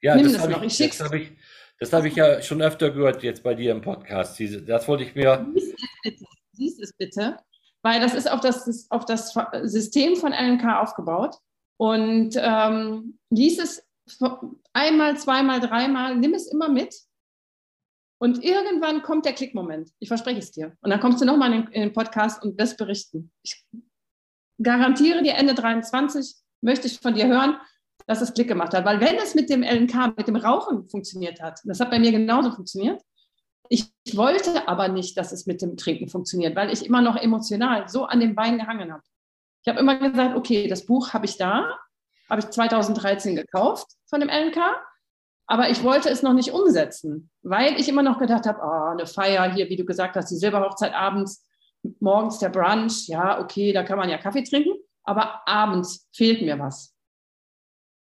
[0.00, 1.32] Ja, Nimm das das noch, ich, ich das habe ich,
[1.78, 4.40] das habe ich ja schon öfter gehört jetzt bei dir im Podcast.
[4.66, 6.24] Das wollte ich mir, Lies es bitte,
[6.56, 7.38] lies es bitte,
[7.82, 11.36] weil das ist auf das, auf das System von LNK aufgebaut.
[11.80, 13.86] Und ähm, lies es
[14.72, 16.94] einmal, zweimal, dreimal, nimm es immer mit.
[18.20, 19.92] Und irgendwann kommt der Klickmoment.
[20.00, 20.76] Ich verspreche es dir.
[20.80, 23.30] Und dann kommst du nochmal in, in den Podcast und wirst berichten.
[23.44, 23.64] Ich
[24.60, 27.60] garantiere dir, Ende 23 möchte ich von dir hören,
[28.08, 28.86] dass es Klick gemacht hat.
[28.86, 32.10] Weil wenn es mit dem LNK, mit dem Rauchen funktioniert hat, das hat bei mir
[32.10, 33.02] genauso funktioniert,
[33.68, 37.86] ich wollte aber nicht, dass es mit dem Trinken funktioniert, weil ich immer noch emotional
[37.86, 39.02] so an dem Bein gehangen habe.
[39.62, 41.76] Ich habe immer gesagt, okay, das Buch habe ich da,
[42.30, 44.56] habe ich 2013 gekauft von dem LNK,
[45.46, 49.06] aber ich wollte es noch nicht umsetzen, weil ich immer noch gedacht habe, oh, eine
[49.06, 51.46] Feier hier, wie du gesagt hast, die Silberhochzeit abends,
[52.00, 56.58] morgens der Brunch, ja, okay, da kann man ja Kaffee trinken, aber abends fehlt mir
[56.58, 56.97] was.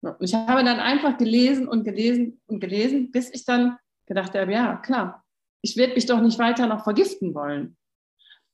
[0.02, 3.78] Und ich habe dann einfach gelesen und gelesen und gelesen, bis ich dann
[4.08, 5.24] gedacht habe, ja, klar,
[5.62, 7.78] ich werde mich doch nicht weiter noch vergiften wollen.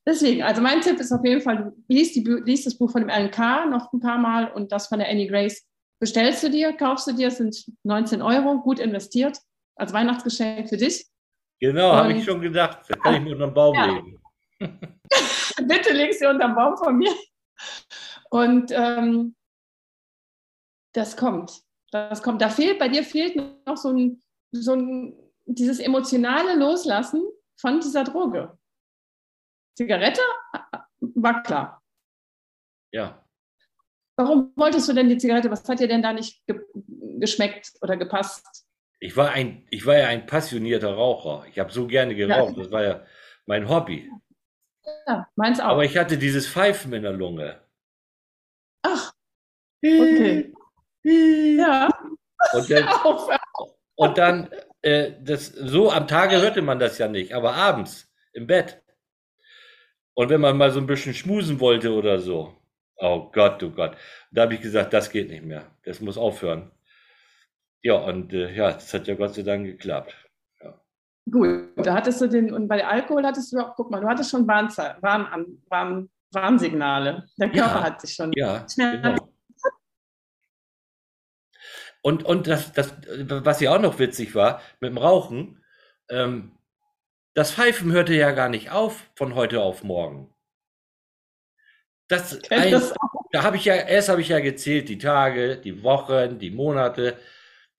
[0.06, 3.02] Deswegen, also mein Tipp ist auf jeden Fall, du liest, die, liest das Buch von
[3.02, 5.66] dem LK noch ein paar Mal und das von der Annie Grace
[6.00, 9.38] bestellst du dir, kaufst du dir, sind 19 Euro, gut investiert,
[9.76, 11.08] als Weihnachtsgeschenk für dich.
[11.60, 12.80] genau, habe ich schon gedacht.
[12.88, 13.86] Da kann ich mir unter den Baum Ja.
[13.86, 14.22] legen.
[15.68, 17.12] Bitte leg sie unterm Baum von mir.
[18.30, 19.36] Und ähm,
[20.98, 21.62] das kommt.
[21.92, 22.42] Das kommt.
[22.42, 23.36] Da fehlt, bei dir fehlt
[23.66, 24.22] noch so ein,
[24.52, 27.24] so ein, dieses emotionale Loslassen
[27.56, 28.58] von dieser Droge.
[29.78, 30.22] Zigarette
[30.54, 31.84] äh, war klar.
[32.92, 33.24] Ja.
[34.18, 35.52] Warum wolltest du denn die Zigarette?
[35.52, 36.60] Was hat dir denn da nicht ge
[37.20, 38.68] geschmeckt oder gepasst?
[39.00, 41.46] Ich war ein, ich war ja ein passionierter Raucher.
[41.50, 42.58] Ich habe so gerne geraucht.
[42.58, 43.06] Das war ja
[43.46, 44.12] mein Hobby.
[45.08, 45.70] Ja, meins auch.
[45.70, 47.62] Aber ich hatte dieses Pfeifen in der Lunge.
[48.84, 49.14] Ach,
[49.84, 50.54] okay.
[51.04, 51.90] Ja,
[52.54, 53.30] Und dann, auf.
[53.96, 54.50] und dann
[54.82, 58.82] äh, das, so am Tage hörte man das ja nicht, aber abends im Bett.
[60.14, 62.56] Und wenn man mal so ein bisschen schmusen wollte oder so.
[62.98, 63.96] Oh Gott, oh Gott.
[64.32, 65.66] Da habe ich gesagt, das geht nicht mehr.
[65.84, 66.72] Das muss aufhören.
[67.84, 70.16] Ja, und äh, ja, das hat ja Gott sei Dank geklappt.
[70.62, 70.74] Ja.
[71.32, 74.32] Gut, da hattest du den, und bei Alkohol hattest du auch, guck mal, du hattest
[74.32, 77.28] schon Warnze Warn, Warn, Warnsignale.
[77.38, 79.30] Der Körper ja, hat sich schon ja, genau.
[82.08, 85.62] Und, und das, das, was ja auch noch witzig war, mit dem Rauchen,
[86.10, 86.58] ähm,
[87.34, 90.34] das Pfeifen hörte ja gar nicht auf von heute auf morgen.
[92.08, 92.94] Das, ein, das
[93.34, 97.18] da habe ich ja, erst habe ich ja gezählt, die Tage, die Wochen, die Monate.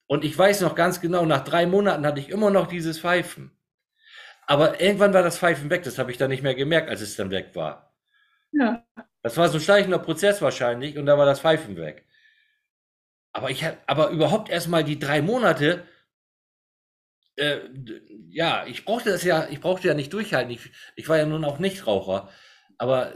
[0.06, 3.56] Und ich weiß noch ganz genau, nach drei Monaten hatte ich immer noch dieses Pfeifen.
[4.46, 7.16] Aber irgendwann war das Pfeifen weg, das habe ich dann nicht mehr gemerkt, als es
[7.16, 7.94] dann weg war.
[8.52, 8.84] Ja.
[9.22, 12.04] Das war so ein schleichender Prozess wahrscheinlich und da war das Pfeifen weg.
[13.32, 15.86] Aber ich habe, aber überhaupt erstmal die drei Monate,
[17.36, 17.60] äh,
[18.28, 20.50] ja, ich brauchte das ja, ich brauchte ja nicht durchhalten.
[20.52, 22.28] Ich, ich war ja nun auch nicht Raucher.
[22.78, 23.12] Aber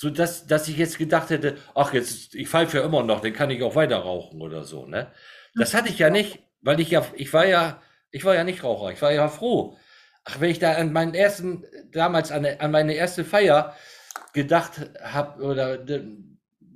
[0.00, 3.34] so dass, dass ich jetzt gedacht hätte, ach jetzt, ich pfeife ja immer noch, dann
[3.34, 5.12] kann ich auch weiter rauchen oder so, ne?
[5.54, 8.64] Das hatte ich ja nicht, weil ich ja, ich war ja, ich war ja nicht
[8.64, 9.76] Raucher, ich war ja froh.
[10.24, 13.76] Ach, wenn ich da an meinen ersten, damals an, an meine erste Feier
[14.32, 15.76] gedacht habe, oder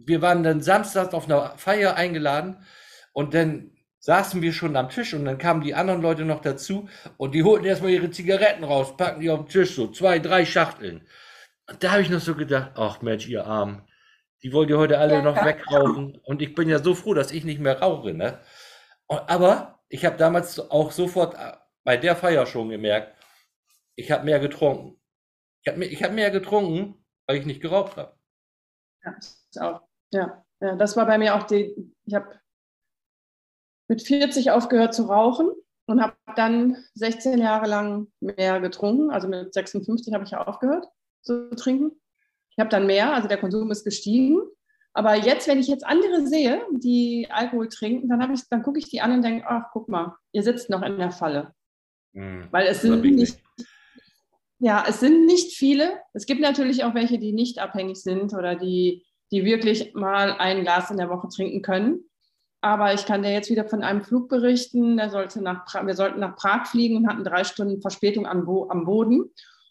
[0.06, 2.64] wir waren dann samstags auf einer Feier eingeladen
[3.12, 6.88] und dann saßen wir schon am Tisch und dann kamen die anderen Leute noch dazu
[7.16, 10.44] und die holten erstmal ihre Zigaretten raus, packen die auf den Tisch, so zwei, drei
[10.44, 11.06] Schachteln.
[11.66, 13.88] Und da habe ich noch so gedacht, ach Mensch, ihr Arm,
[14.42, 16.20] die wollt ihr heute alle noch wegrauchen.
[16.24, 18.12] Und ich bin ja so froh, dass ich nicht mehr rauche.
[18.12, 18.38] Ne?
[19.08, 23.16] Aber ich habe damals auch sofort äh, bei der Feier schon gemerkt,
[23.96, 25.00] ich habe mehr getrunken.
[25.62, 28.18] Ich habe ich hab mehr getrunken, weil ich nicht geraucht habe.
[29.02, 29.93] Ja, auch.
[30.14, 30.44] Ja.
[30.60, 32.28] ja, das war bei mir auch die, ich habe
[33.88, 35.50] mit 40 aufgehört zu rauchen
[35.86, 39.10] und habe dann 16 Jahre lang mehr getrunken.
[39.10, 40.86] Also mit 56 habe ich ja aufgehört
[41.22, 42.00] zu trinken.
[42.50, 44.40] Ich habe dann mehr, also der Konsum ist gestiegen.
[44.92, 48.88] Aber jetzt, wenn ich jetzt andere sehe, die Alkohol trinken, dann, ich, dann gucke ich
[48.88, 51.52] die an und denke, ach, guck mal, ihr sitzt noch in der Falle.
[52.12, 52.46] Mhm.
[52.52, 53.42] Weil es sind nicht,
[54.60, 56.00] ja, es sind nicht viele.
[56.12, 59.04] Es gibt natürlich auch welche, die nicht abhängig sind oder die,
[59.34, 62.04] die wirklich mal ein Glas in der Woche trinken können.
[62.60, 64.96] Aber ich kann dir jetzt wieder von einem Flug berichten.
[64.96, 68.84] Der sollte nach, wir sollten nach Prag fliegen und hatten drei Stunden Verspätung am, am
[68.84, 69.24] Boden.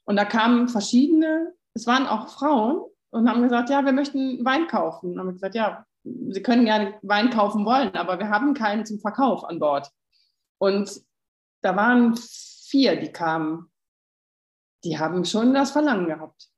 [0.03, 4.67] Und da kamen verschiedene, es waren auch Frauen und haben gesagt, ja, wir möchten Wein
[4.67, 5.13] kaufen.
[5.13, 8.99] Und haben gesagt, ja, Sie können gerne Wein kaufen wollen, aber wir haben keinen zum
[8.99, 9.89] Verkauf an Bord.
[10.57, 11.01] Und
[11.61, 13.71] da waren vier, die kamen.
[14.83, 16.49] Die haben schon das Verlangen gehabt.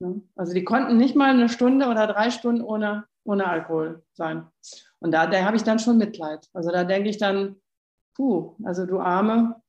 [0.00, 0.22] Ne?
[0.36, 4.46] Also die konnten nicht mal eine Stunde oder drei Stunden ohne, ohne Alkohol sein.
[5.00, 6.48] Und da, da habe ich dann schon Mitleid.
[6.52, 7.56] Also da denke ich dann,
[8.14, 9.60] puh, also du Arme,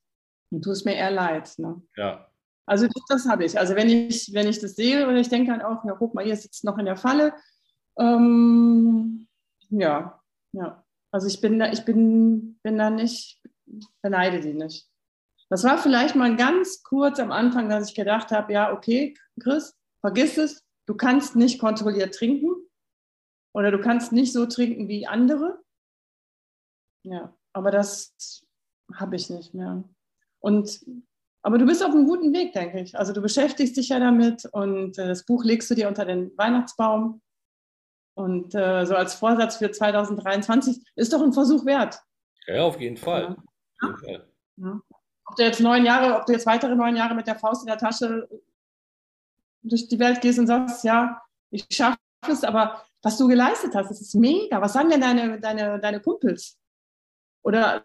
[0.50, 1.52] du tust mir eher leid.
[1.58, 1.82] Ne?
[1.96, 2.26] Ja.
[2.66, 3.58] Also das, das habe ich.
[3.58, 6.26] Also wenn ich, wenn ich das sehe und ich denke dann auch, ja, guck mal,
[6.26, 7.34] ihr sitzt noch in der Falle.
[7.98, 9.26] Ähm,
[9.70, 10.20] ja,
[10.52, 10.84] ja.
[11.12, 13.42] Also ich bin da, ich bin, bin da nicht,
[14.02, 14.88] beneide die nicht.
[15.48, 19.76] Das war vielleicht mal ganz kurz am Anfang, dass ich gedacht habe, ja, okay, Chris,
[20.00, 22.50] vergiss es, du kannst nicht kontrolliert trinken
[23.54, 25.62] oder du kannst nicht so trinken wie andere.
[27.04, 28.44] Ja, aber das
[28.94, 29.84] habe ich nicht mehr.
[30.40, 30.84] Und
[31.42, 32.98] aber du bist auf einem guten Weg, denke ich.
[32.98, 36.36] Also du beschäftigst dich ja damit und äh, das Buch legst du dir unter den
[36.36, 37.22] Weihnachtsbaum.
[38.14, 42.02] Und äh, so als Vorsatz für 2023 ist doch ein Versuch wert.
[42.46, 43.36] Ja, auf jeden Fall.
[43.82, 43.88] Ja.
[43.88, 44.28] Auf jeden Fall.
[44.56, 44.80] Ja.
[45.24, 47.68] Ob du jetzt neun Jahre, ob du jetzt weitere neun Jahre mit der Faust in
[47.68, 48.28] der Tasche
[49.62, 51.98] durch die Welt gehst und sagst, ja, ich schaffe
[52.28, 54.60] es, aber was du geleistet hast, das ist mega.
[54.60, 56.58] Was sagen denn deine, deine, deine Kumpels?
[57.42, 57.84] Oder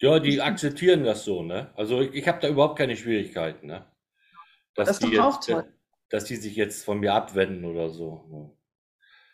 [0.00, 1.70] ja, die akzeptieren das so, ne?
[1.76, 3.86] Also ich, ich habe da überhaupt keine Schwierigkeiten, ne?
[4.74, 5.64] Dass das ist die auch toll.
[6.10, 8.24] Dass die sich jetzt von mir abwenden oder so.
[8.28, 8.50] Ne?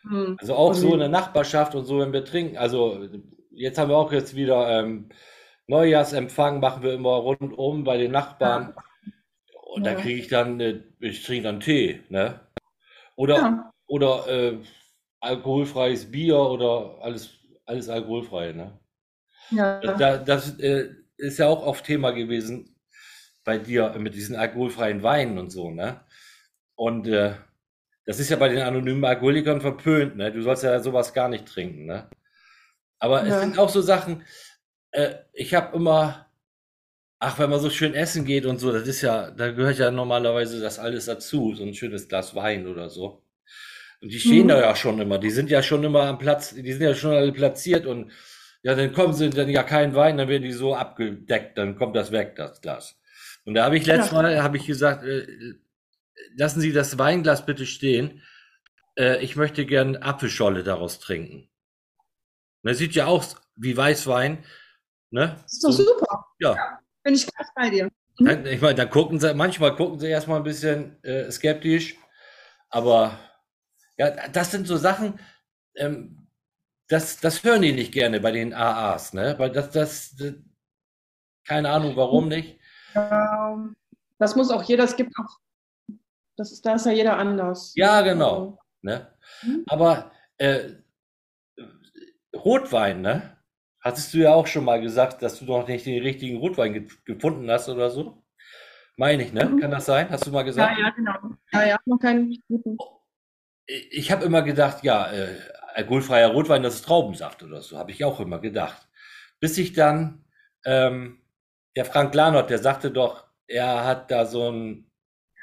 [0.09, 0.37] Hm.
[0.39, 2.57] Also auch so in der Nachbarschaft und so, wenn wir trinken.
[2.57, 3.07] Also
[3.49, 5.09] jetzt haben wir auch jetzt wieder ähm,
[5.67, 8.73] Neujahrsempfang, machen wir immer rundum bei den Nachbarn.
[8.75, 8.83] Ja.
[9.71, 9.93] Und ja.
[9.93, 12.41] da kriege ich dann, äh, ich trinke dann Tee, ne?
[13.15, 13.73] Oder, ja.
[13.87, 14.57] oder äh,
[15.21, 17.29] alkoholfreies Bier oder alles,
[17.65, 18.77] alles alkoholfrei, ne?
[19.49, 19.79] Ja.
[19.79, 22.75] Da, das äh, ist ja auch oft Thema gewesen
[23.45, 26.01] bei dir mit diesen alkoholfreien Weinen und so, ne?
[26.75, 27.35] Und äh,
[28.05, 30.33] das ist ja bei den anonymen Alkoholikern verpönt, ne?
[30.33, 32.09] Du sollst ja sowas gar nicht trinken, ne?
[32.99, 33.35] Aber ja.
[33.35, 34.25] es sind auch so Sachen,
[34.91, 36.29] äh, ich habe immer,
[37.21, 39.91] ach, wenn man so schön essen geht und so, das ist ja, da gehört ja
[39.91, 43.23] normalerweise das alles dazu, so ein schönes Glas Wein oder so.
[44.01, 44.49] Und die stehen mhm.
[44.49, 47.13] da ja schon immer, die sind ja schon immer am Platz, die sind ja schon
[47.13, 48.11] alle platziert und
[48.63, 51.95] ja, dann kommen sie dann ja kein Wein, dann werden die so abgedeckt, dann kommt
[51.95, 52.99] das weg, das Glas.
[53.45, 54.21] Und da habe ich letztes ja.
[54.21, 55.25] Mal habe ich gesagt, äh,
[56.35, 58.21] lassen Sie das Weinglas bitte stehen.
[58.95, 61.49] Äh, ich möchte gern Apfelscholle daraus trinken.
[62.63, 63.23] Und das sieht ja auch
[63.55, 64.43] wie Weißwein.
[65.11, 65.39] Ne?
[65.41, 66.25] Das ist doch so, super.
[66.39, 66.80] Ja.
[67.03, 67.89] Bin ich ganz bei dir.
[68.19, 68.45] Mhm.
[68.45, 71.95] Ich meine, da gucken sie, manchmal gucken sie erstmal ein bisschen äh, skeptisch,
[72.69, 73.17] aber
[73.97, 75.19] ja, das sind so Sachen,
[75.75, 76.27] ähm,
[76.87, 79.35] das, das hören die nicht gerne bei den AAs, ne?
[79.37, 80.33] Weil das, das, das
[81.45, 82.59] keine Ahnung, warum nicht.
[82.93, 83.57] Ja,
[84.19, 85.39] das muss auch jeder, es gibt auch,
[86.37, 87.73] das ist, da ist ja jeder anders.
[87.75, 88.59] Ja, genau.
[88.81, 89.07] Ne?
[89.43, 89.63] Mhm.
[89.67, 90.73] Aber äh,
[92.35, 93.37] Rotwein, ne?
[93.81, 96.87] Hattest du ja auch schon mal gesagt, dass du noch nicht den richtigen Rotwein ge
[97.05, 98.23] gefunden hast oder so?
[98.95, 99.45] Meine ich, ne?
[99.45, 99.59] Mhm.
[99.59, 100.09] Kann das sein?
[100.09, 100.77] Hast du mal gesagt?
[100.77, 101.17] Ja, ja, genau.
[101.51, 102.77] Ja, ja, noch keinen guten.
[103.65, 105.39] Ich habe immer gedacht, ja, äh,
[105.73, 108.87] alkoholfreier Rotwein, das ist Traubensaft oder so, habe ich auch immer gedacht.
[109.39, 110.25] Bis ich dann,
[110.65, 111.21] ähm,
[111.75, 114.91] der Frank Lanert, der sagte doch, er hat da so ein.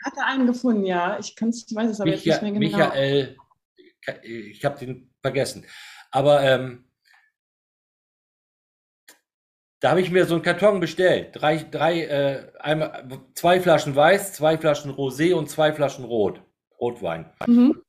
[0.05, 1.19] Hat er einen gefunden, ja.
[1.19, 2.79] Ich, kann's, ich weiß es aber Micha jetzt nicht mehr genau.
[2.79, 3.37] Michael,
[4.23, 5.67] ich habe den vergessen.
[6.11, 6.88] Aber ähm,
[9.81, 11.31] da habe ich mir so einen Karton bestellt.
[11.33, 16.43] Drei, drei, äh, einmal, zwei Flaschen Weiß, zwei Flaschen Rosé und zwei Flaschen Rot.
[16.81, 17.31] Rotwein.
[17.47, 17.83] Mhm.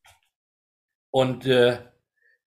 [1.12, 1.80] Und äh,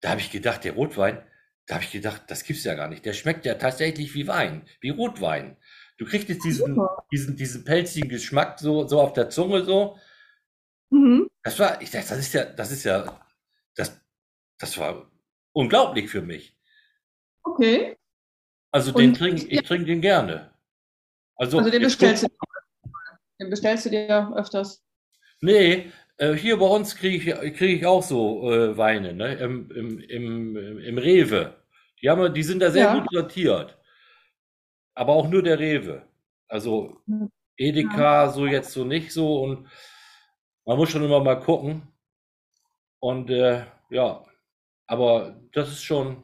[0.02, 1.24] da habe ich gedacht, der Rotwein,
[1.66, 3.06] da habe ich gedacht, das gibt's ja gar nicht.
[3.06, 5.58] Der schmeckt ja tatsächlich wie Wein, wie Rotwein.
[5.98, 6.80] Du kriegst jetzt diesen,
[7.12, 9.98] diesen, diesen pelzigen Geschmack so, so auf der Zunge so.
[10.90, 11.28] Mhm.
[11.44, 13.20] Das war, ich dachte, das ist ja, das ist ja,
[13.76, 14.00] das,
[14.58, 15.12] das war
[15.54, 16.56] unglaublich für mich.
[17.44, 17.97] Okay.
[18.78, 20.52] Also den trinke ich trinke den gerne.
[21.36, 22.28] Also, also den bestellst du,
[23.40, 24.84] den bestellst du dir öfters?
[25.42, 29.34] Nee, äh, hier bei uns kriege ich, krieg ich auch so äh, Weine, ne?
[29.36, 31.56] Im, im, im, im Rewe.
[32.02, 33.00] Die, haben, die sind da sehr ja.
[33.00, 33.78] gut sortiert.
[34.94, 36.04] Aber auch nur der Rewe.
[36.48, 37.32] Also hm.
[37.58, 38.30] Edeka ja.
[38.30, 39.68] so jetzt so nicht so und
[40.66, 41.82] man muss schon immer mal gucken.
[43.00, 44.24] Und äh, ja,
[44.86, 46.24] aber das ist schon,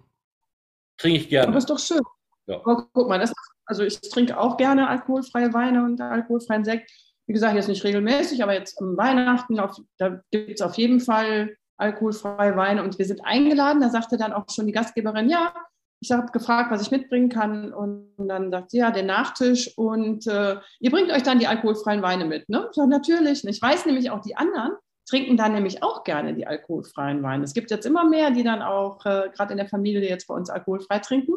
[0.98, 1.48] trinke ich gerne.
[1.48, 2.02] Aber ist doch schön.
[2.48, 2.58] Ja.
[2.58, 3.34] Aber guck mal, das,
[3.66, 6.92] also ich trinke auch gerne alkoholfreie Weine und alkoholfreien Sekt.
[7.26, 11.00] Wie gesagt, jetzt nicht regelmäßig, aber jetzt am Weihnachten, auf, da gibt es auf jeden
[11.00, 13.82] Fall alkoholfreie Weine und wir sind eingeladen.
[13.82, 15.54] Da sagte dann auch schon die Gastgeberin, ja,
[16.02, 20.28] ich habe gefragt, was ich mitbringen kann und dann sagt sie, ja, den Nachtisch und
[20.28, 22.50] äh, ihr bringt euch dann die alkoholfreien Weine mit.
[22.50, 22.68] Ne?
[22.70, 23.46] Ich sage, natürlich.
[23.46, 24.74] Ich weiß nämlich auch, die anderen
[25.10, 27.44] trinken dann nämlich auch gerne die alkoholfreien Weine.
[27.44, 30.36] Es gibt jetzt immer mehr, die dann auch äh, gerade in der Familie jetzt bei
[30.36, 31.36] uns alkoholfrei trinken.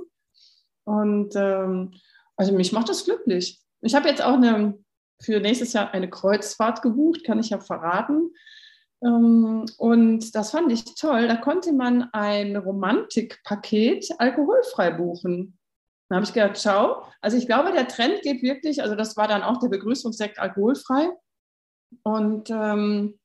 [0.86, 1.92] Und ähm,
[2.36, 3.60] also mich macht das glücklich.
[3.82, 4.78] Ich habe jetzt auch eine,
[5.20, 8.30] für nächstes Jahr eine Kreuzfahrt gebucht, kann ich ja verraten.
[9.02, 11.28] Ähm, und das fand ich toll.
[11.28, 15.58] Da konnte man ein Romantikpaket alkoholfrei buchen.
[16.08, 19.26] Da habe ich gedacht, schau, also ich glaube, der Trend geht wirklich, also das war
[19.26, 21.08] dann auch der Begrüßungssekt alkoholfrei.
[22.04, 23.18] Und ähm,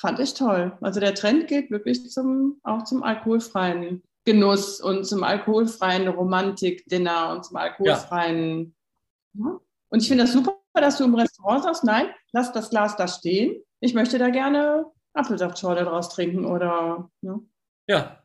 [0.00, 0.76] fand ich toll.
[0.80, 7.44] Also der Trend geht wirklich zum, auch zum alkoholfreien Genuss und zum alkoholfreien Romantik-Dinner und
[7.44, 8.74] zum alkoholfreien.
[9.34, 9.60] Ja.
[9.88, 13.08] Und ich finde das super, dass du im Restaurant sagst, nein, lass das Glas da
[13.08, 13.62] stehen.
[13.80, 17.10] Ich möchte da gerne Apfelsaftschorle draus trinken oder.
[17.22, 17.40] Ja.
[17.88, 18.22] Ja.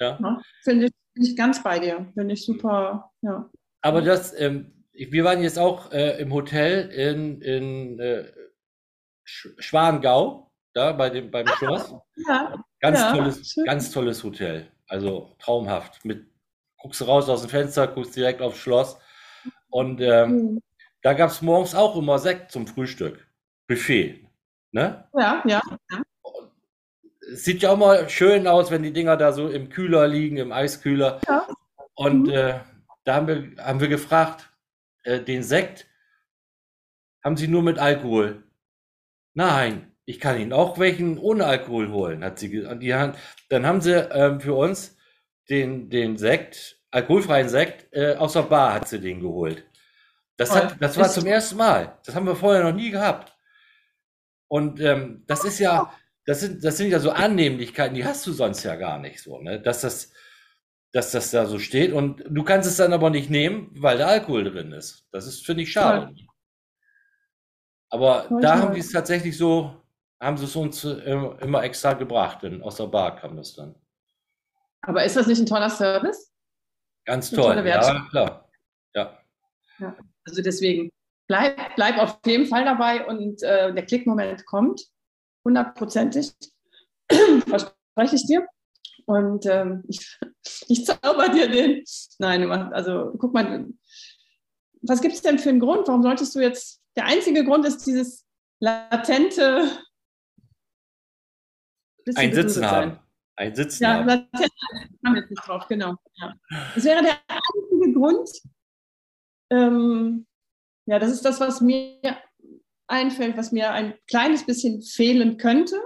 [0.00, 0.40] ja.
[0.62, 2.06] Finde ich, find ich ganz bei dir.
[2.14, 3.10] Finde ich super.
[3.22, 3.50] Ja.
[3.80, 8.24] Aber das, ähm, wir waren jetzt auch äh, im Hotel in, in äh,
[9.24, 11.94] Schwangau, da bei dem, beim ah, Schloss.
[12.28, 12.64] Ja.
[12.80, 14.70] Ganz, ja, tolles, ganz tolles Hotel.
[14.94, 16.04] Also traumhaft.
[16.04, 16.24] Mit,
[16.78, 18.96] guckst du raus aus dem Fenster, guckst direkt aufs Schloss.
[19.70, 20.62] Und ähm, mhm.
[21.02, 23.26] da gab es morgens auch immer Sekt zum Frühstück.
[23.66, 24.24] Buffet.
[24.70, 25.08] Ne?
[25.18, 25.60] Ja, ja.
[25.90, 26.02] ja.
[27.32, 30.52] Sieht ja auch mal schön aus, wenn die Dinger da so im Kühler liegen, im
[30.52, 31.20] Eiskühler.
[31.26, 31.48] Ja.
[31.96, 32.30] Und mhm.
[32.30, 32.60] äh,
[33.02, 34.48] da haben wir, haben wir gefragt,
[35.02, 35.88] äh, den Sekt
[37.24, 38.44] haben Sie nur mit Alkohol?
[39.32, 43.18] Nein, ich kann Ihnen auch welchen ohne Alkohol holen, hat sie gesagt.
[43.48, 44.96] Dann haben sie ähm, für uns
[45.48, 49.64] den, den Sekt, alkoholfreien Sekt, äh, aus der Bar hat sie den geholt.
[50.36, 51.98] Das, hat, das war zum ersten Mal.
[52.04, 53.36] Das haben wir vorher noch nie gehabt.
[54.48, 55.92] Und ähm, das ist ja,
[56.26, 59.40] das sind, das sind ja so Annehmlichkeiten, die hast du sonst ja gar nicht so,
[59.40, 59.60] ne?
[59.60, 60.12] Dass das,
[60.92, 64.06] dass das da so steht und du kannst es dann aber nicht nehmen, weil da
[64.06, 65.06] Alkohol drin ist.
[65.12, 66.14] Das ist, finde ich, schade.
[67.90, 69.83] Aber da haben die es tatsächlich so
[70.20, 71.10] haben sie es uns äh,
[71.40, 73.74] immer extra gebracht, denn aus der Bar kam das dann.
[74.82, 76.32] Aber ist das nicht ein toller Service?
[77.06, 78.48] Ganz toll, ja, klar.
[78.94, 79.18] Ja.
[79.78, 79.96] ja.
[80.26, 80.90] Also deswegen,
[81.26, 84.82] bleib, bleib auf jeden Fall dabei und äh, der Klickmoment kommt,
[85.44, 86.32] hundertprozentig,
[87.46, 88.46] verspreche ich dir.
[89.06, 90.18] Und ähm, ich,
[90.68, 91.84] ich zauber dir den.
[92.18, 93.66] Nein, also guck mal,
[94.82, 95.88] was gibt es denn für einen Grund?
[95.88, 98.26] Warum solltest du jetzt, der einzige Grund ist dieses
[98.60, 99.68] latente
[102.14, 102.98] ein Sitzen haben.
[103.36, 104.08] Ein Sitzen ja, haben.
[104.08, 104.28] Ja,
[105.02, 105.96] da jetzt nicht drauf, genau.
[106.16, 106.34] Ja.
[106.74, 108.28] Das wäre der einzige Grund,
[109.50, 110.26] ähm,
[110.86, 111.98] Ja, das ist das, was mir
[112.86, 115.80] einfällt, was mir ein kleines bisschen fehlen könnte,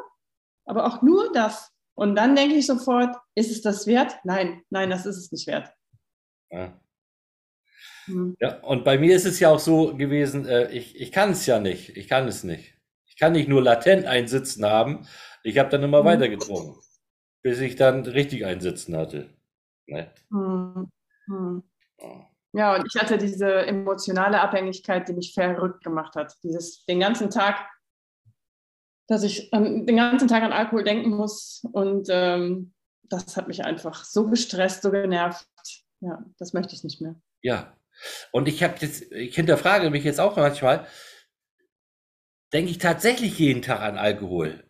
[0.64, 1.72] aber auch nur das.
[1.94, 4.16] Und dann denke ich sofort, ist es das wert?
[4.24, 5.72] Nein, nein, das ist es nicht wert.
[6.50, 6.80] Ja.
[8.04, 8.36] Hm.
[8.40, 11.46] Ja, und bei mir ist es ja auch so gewesen, äh, ich, ich kann es
[11.46, 11.96] ja nicht.
[11.96, 12.74] Ich kann es nicht.
[13.06, 15.06] Ich kann nicht nur latent einsitzen haben.
[15.43, 16.07] Ich habe dann immer hm.
[16.07, 16.80] weiter getrunken,
[17.43, 19.30] bis ich dann richtig einsitzen hatte.
[19.86, 20.11] Ne?
[20.30, 20.91] Hm.
[21.26, 21.62] Hm.
[22.53, 26.34] Ja, und ich hatte diese emotionale Abhängigkeit, die mich verrückt gemacht hat.
[26.43, 27.68] Dieses den ganzen Tag,
[29.07, 31.62] dass ich ähm, den ganzen Tag an Alkohol denken muss.
[31.72, 35.47] Und ähm, das hat mich einfach so gestresst, so genervt.
[36.01, 37.16] Ja, das möchte ich nicht mehr.
[37.43, 37.76] Ja,
[38.32, 40.86] und ich habe jetzt, ich hinterfrage mich jetzt auch manchmal,
[42.53, 44.64] denke ich tatsächlich jeden Tag an Alkohol?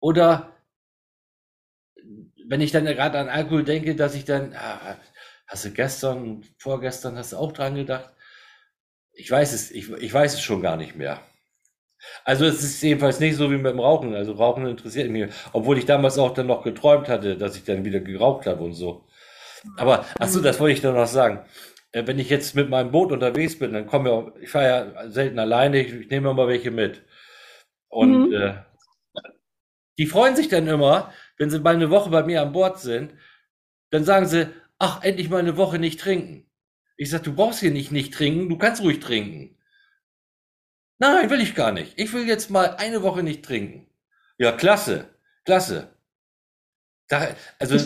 [0.00, 0.52] Oder
[2.48, 4.96] wenn ich dann gerade an Alkohol denke, dass ich dann, ah,
[5.46, 8.10] hast du gestern, vorgestern, hast du auch dran gedacht?
[9.12, 11.20] Ich weiß es, ich, ich weiß es schon gar nicht mehr.
[12.24, 14.14] Also es ist jedenfalls nicht so wie mit dem Rauchen.
[14.14, 17.84] Also Rauchen interessiert mich, obwohl ich damals auch dann noch geträumt hatte, dass ich dann
[17.84, 19.06] wieder geraucht habe und so.
[19.76, 21.44] Aber, ach so, das wollte ich doch noch sagen.
[21.92, 25.10] Äh, wenn ich jetzt mit meinem Boot unterwegs bin, dann komme ja, ich fahre ja
[25.10, 27.02] selten alleine, ich, ich nehme immer welche mit.
[27.88, 28.34] Und mhm.
[28.34, 28.54] äh,
[29.98, 33.14] die freuen sich dann immer, wenn sie mal eine Woche bei mir an Bord sind,
[33.90, 36.50] dann sagen sie, ach, endlich mal eine Woche nicht trinken.
[36.96, 39.56] Ich sage, du brauchst hier nicht nicht trinken, du kannst ruhig trinken.
[40.98, 41.92] Nein, will ich gar nicht.
[41.96, 43.86] Ich will jetzt mal eine Woche nicht trinken.
[44.38, 45.10] Ja, klasse,
[45.44, 45.94] klasse.
[47.08, 47.76] Da, also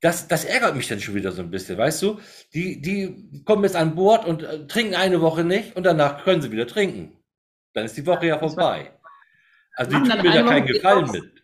[0.00, 2.20] das, das ärgert mich dann schon wieder so ein bisschen, weißt du?
[2.54, 6.42] Die, die kommen jetzt an Bord und äh, trinken eine Woche nicht und danach können
[6.42, 7.16] sie wieder trinken.
[7.74, 8.92] Dann ist die Woche ja vorbei.
[9.76, 11.39] Also die tun mir da keinen Gefallen mit.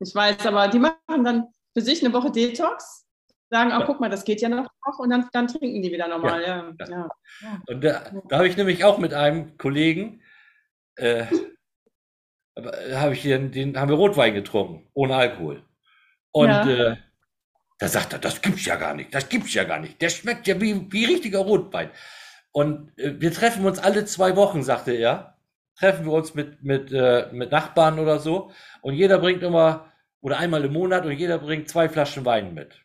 [0.00, 3.06] Ich weiß, aber die machen dann für sich eine Woche Detox,
[3.50, 4.68] sagen, oh, guck mal, das geht ja noch
[4.98, 6.42] und dann, dann trinken die wieder normal.
[6.42, 7.08] Ja, ja.
[7.42, 7.60] ja.
[7.66, 10.22] Und da, da habe ich nämlich auch mit einem Kollegen,
[10.96, 11.26] äh,
[12.94, 15.64] habe ich den, den, haben wir Rotwein getrunken, ohne Alkohol.
[16.32, 16.96] Und äh,
[17.78, 20.00] da sagt er, das gibt's ja gar nicht, das gibt's ja gar nicht.
[20.02, 21.90] Der schmeckt ja wie, wie richtiger Rotwein.
[22.52, 25.37] Und äh, wir treffen uns alle zwei Wochen, sagte er.
[25.78, 28.50] Treffen wir uns mit, mit, äh, mit Nachbarn oder so.
[28.82, 32.84] Und jeder bringt immer, oder einmal im Monat, und jeder bringt zwei Flaschen Wein mit.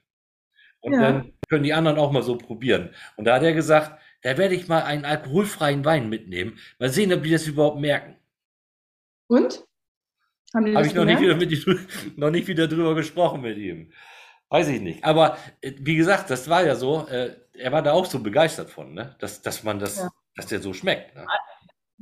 [0.79, 1.01] Und ja.
[1.01, 2.93] dann können die anderen auch mal so probieren.
[3.15, 6.57] Und da hat er gesagt, da werde ich mal einen alkoholfreien Wein mitnehmen.
[6.79, 8.15] Mal sehen, ob die das überhaupt merken.
[9.27, 9.65] Und?
[10.53, 13.91] Haben Habe ich noch nicht, wieder mit ihm, noch nicht wieder drüber gesprochen mit ihm.
[14.49, 15.03] Weiß ich nicht.
[15.03, 18.69] Aber äh, wie gesagt, das war ja so, äh, er war da auch so begeistert
[18.69, 19.15] von, ne?
[19.19, 20.09] dass, dass man das, ja.
[20.35, 21.15] dass der so schmeckt.
[21.15, 21.25] Ne?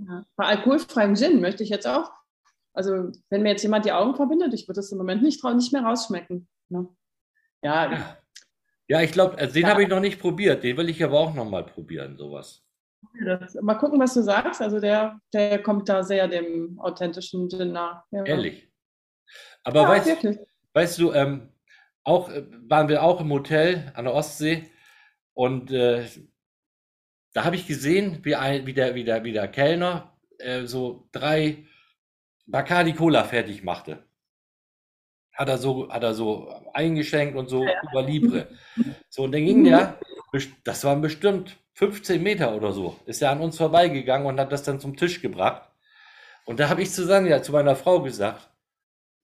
[0.08, 0.26] Ja.
[0.36, 2.12] Bei alkoholfreiem Gin möchte ich jetzt auch,
[2.74, 5.74] also wenn mir jetzt jemand die Augen verbindet, ich würde es im Moment nicht, nicht
[5.74, 6.47] mehr rausschmecken.
[6.70, 6.88] Ne?
[7.64, 7.91] Ja.
[7.91, 8.18] ja.
[8.88, 9.02] ja.
[9.02, 10.64] ich glaube, also den habe ich noch nicht probiert.
[10.64, 12.64] Den will ich aber auch noch mal probieren, sowas.
[13.26, 14.62] Das, mal gucken, was du sagst.
[14.62, 18.04] Also der, der kommt da sehr dem authentischen Gin nah.
[18.12, 18.26] Ja.
[18.26, 18.72] Ehrlich.
[19.64, 20.39] Aber ja, weißt,
[20.74, 21.52] weißt du, ähm,
[22.04, 24.72] auch äh, waren wir auch im Hotel an der Ostsee
[25.34, 26.06] und äh,
[27.34, 31.08] da habe ich gesehen, wie, ein, wie, der, wie, der, wie der Kellner äh, so
[31.12, 31.66] drei
[32.46, 34.04] Bacardi Cola fertig machte.
[35.34, 37.82] Hat er so, hat er so eingeschenkt und so ja.
[37.90, 38.50] über Libre.
[39.10, 40.00] So, und dann ging der,
[40.64, 44.64] das waren bestimmt 15 Meter oder so, ist er an uns vorbeigegangen und hat das
[44.64, 45.70] dann zum Tisch gebracht.
[46.46, 48.50] Und da habe ich zu Sanja, zu meiner Frau gesagt,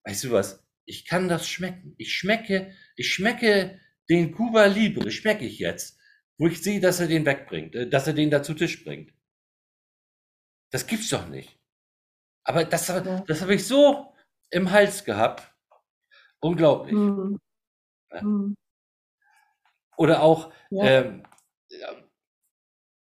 [0.06, 1.94] weißt du was, ich kann das schmecken.
[1.98, 3.80] Ich schmecke, ich schmecke
[4.10, 5.97] den Cuba Libre, schmecke ich jetzt,
[6.38, 9.14] wo ich sehe, dass er den wegbringt, äh, dass er den da zu Tisch bringt.
[10.72, 11.58] Das gibt's doch nicht.
[12.44, 14.14] Aber das, das habe ich so
[14.50, 15.54] im Hals gehabt.
[16.40, 16.94] Unglaublich.
[16.94, 17.40] Mhm.
[18.12, 18.24] Ja.
[19.98, 20.86] Oder auch, ja.
[20.86, 21.24] ähm,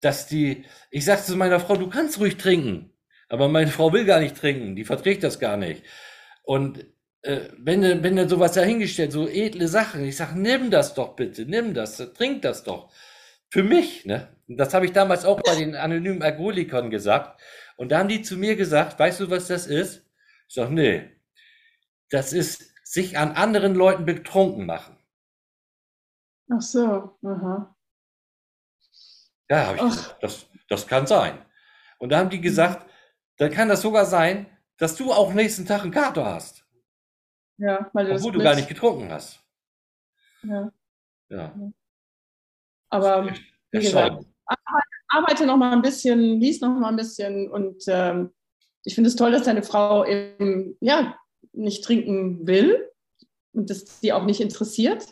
[0.01, 2.93] dass die, ich sagte zu meiner Frau, du kannst ruhig trinken.
[3.29, 5.83] Aber meine Frau will gar nicht trinken, die verträgt das gar nicht.
[6.43, 6.85] Und
[7.23, 11.47] äh, wenn, wenn dann sowas dahingestellt, so edle Sachen, ich sage, nimm das doch bitte,
[11.47, 12.93] nimm das, trink das doch.
[13.53, 14.35] Für mich, ne?
[14.49, 17.39] Das habe ich damals auch bei den anonymen Alkoholikern gesagt.
[17.77, 20.07] Und da haben die zu mir gesagt, weißt du, was das ist?
[20.49, 21.21] Ich sage, nee,
[22.09, 24.97] das ist sich an anderen Leuten betrunken machen.
[26.51, 27.77] Ach so, aha.
[29.51, 31.45] Ja, habe ich gesagt, das, das kann sein.
[31.99, 32.91] Und da haben die gesagt,
[33.37, 34.47] dann kann das sogar sein,
[34.79, 36.65] dass du auch nächsten Tag einen Kater hast.
[37.59, 39.41] Ja, weil du Obwohl du gar nicht getrunken hast.
[40.43, 40.73] Ja.
[41.29, 41.55] Ja.
[42.93, 43.33] Aber
[43.71, 44.25] wie gesagt,
[45.09, 48.33] arbeite noch mal ein bisschen, lies noch mal ein bisschen und ähm,
[48.85, 51.17] ich finde es toll, dass deine Frau eben, ja,
[51.53, 52.89] nicht trinken will
[53.53, 55.07] und das die auch nicht interessiert.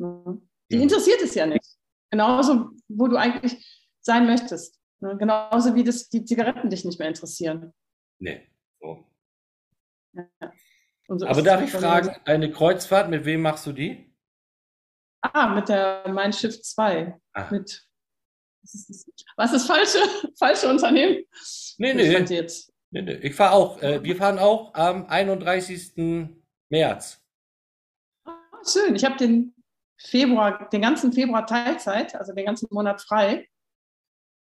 [0.00, 0.80] Die ja.
[0.80, 1.64] interessiert es ja nicht.
[2.10, 4.78] Genauso, wo du eigentlich sein möchtest.
[5.00, 5.16] Ne?
[5.18, 7.72] Genauso wie das, die Zigaretten dich nicht mehr interessieren.
[8.18, 8.48] Nee.
[8.80, 9.04] So.
[10.12, 10.52] Ja.
[11.08, 14.07] So Aber darf ich fragen, deine Kreuzfahrt, mit wem machst du die?
[15.20, 17.18] Ah, mit der Mein Schiff 2.
[17.32, 17.50] Ah.
[17.50, 17.86] Mit,
[18.62, 19.06] was ist das?
[19.36, 19.98] Was ist falsche,
[20.38, 21.24] falsche Unternehmen?
[21.78, 22.16] Nee, nee.
[22.16, 22.72] Ich, jetzt.
[22.90, 23.14] nee, nee.
[23.14, 23.82] ich fahre auch.
[23.82, 25.92] Äh, wir fahren auch am 31.
[26.68, 27.22] März.
[28.24, 28.94] Ah, schön.
[28.94, 29.54] Ich habe den
[30.00, 33.48] Februar, den ganzen Februar Teilzeit, also den ganzen Monat frei.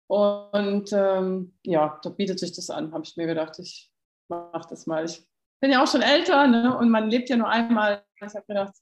[0.09, 3.91] Und ähm, ja, da bietet sich das an, habe ich mir gedacht, ich
[4.29, 5.05] mache das mal.
[5.05, 5.27] Ich
[5.61, 6.77] bin ja auch schon älter ne?
[6.77, 8.05] und man lebt ja nur einmal.
[8.16, 8.75] Ich habe gedacht.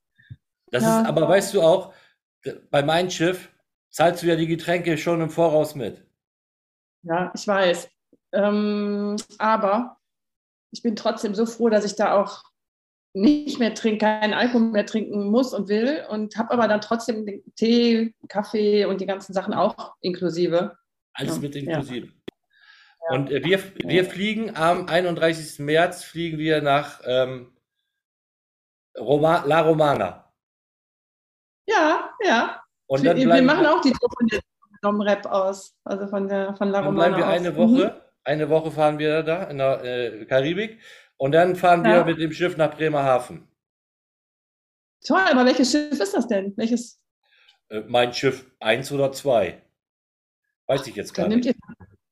[0.71, 1.93] Das ja, ist, aber weißt du auch,
[2.71, 3.51] bei meinem Schiff
[3.91, 6.05] zahlst du ja die Getränke schon im Voraus mit.
[7.03, 7.91] Ja, ich weiß.
[8.33, 9.99] Ähm, aber
[10.71, 12.45] ich bin trotzdem so froh, dass ich da auch
[13.13, 17.27] nicht mehr trinken, keinen Alkohol mehr trinken muss und will und habe aber dann trotzdem
[17.27, 20.79] den Tee, Kaffee und die ganzen Sachen auch inklusive.
[21.15, 21.41] Alles ja.
[21.41, 22.07] mit inklusive.
[22.07, 23.17] Ja.
[23.17, 25.59] Und äh, wir, wir fliegen am 31.
[25.59, 27.53] März fliegen wir nach ähm,
[28.97, 30.30] Roma, La Romana.
[31.71, 32.63] Ja, ja.
[32.87, 34.41] Und dann wir, wir machen auch die Tour von der
[34.83, 37.11] Dom-Rap aus, also von der von La Romana.
[37.11, 38.01] Dann bleiben wir eine Woche, mhm.
[38.25, 40.81] eine Woche fahren wir da in der äh, Karibik
[41.17, 41.97] und dann fahren ja.
[41.97, 43.47] wir mit dem Schiff nach Bremerhaven.
[45.07, 46.53] Toll, aber welches Schiff ist das denn?
[46.57, 47.01] Welches?
[47.69, 49.63] Äh, mein Schiff 1 oder 2.
[50.67, 51.47] Weiß ich jetzt gar nicht.
[51.47, 51.55] Ihr,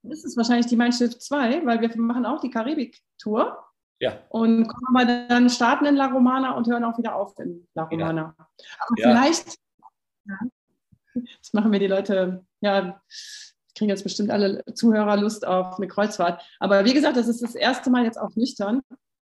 [0.03, 3.63] das ist wahrscheinlich die Mein Schiff 2, weil wir machen auch die Karibik-Tour.
[4.01, 4.19] Ja.
[4.29, 7.85] Und kommen wir dann starten in La Romana und hören auch wieder auf in La
[7.85, 8.35] Romana.
[8.39, 8.47] Ja.
[8.81, 9.09] Aber ja.
[9.09, 9.59] vielleicht,
[10.25, 13.01] das machen wir die Leute, ja,
[13.75, 16.43] kriegen jetzt bestimmt alle Zuhörer Lust auf eine Kreuzfahrt.
[16.59, 18.83] Aber wie gesagt, das ist das erste Mal jetzt auch nüchtern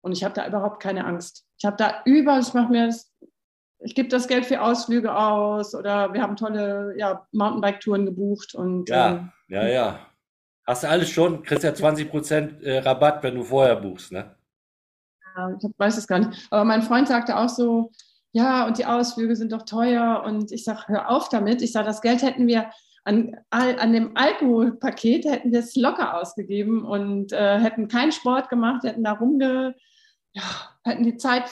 [0.02, 1.46] und ich habe da überhaupt keine Angst.
[1.58, 3.12] Ich habe da über, ich mache mir das,
[3.80, 8.56] ich gebe das Geld für Ausflüge aus oder wir haben tolle ja, Mountainbike-Touren gebucht.
[8.56, 10.00] Und, ja, ähm, ja, ja.
[10.66, 11.44] Hast du alles schon?
[11.44, 14.36] Kriegst ja 20% äh, Rabatt, wenn du vorher buchst, ne?
[15.40, 16.48] Ja, ich weiß es gar nicht.
[16.52, 17.92] Aber mein Freund sagte auch so,
[18.32, 20.24] ja, und die Ausflüge sind doch teuer.
[20.26, 21.62] Und ich sage, hör auf damit.
[21.62, 22.70] Ich sage, das Geld hätten wir
[23.06, 28.84] an, an dem Alkoholpaket hätten wir es locker ausgegeben und äh, hätten keinen Sport gemacht,
[28.84, 29.74] hätten da rumge,
[30.34, 30.44] ja,
[30.84, 31.46] hätten die Zeit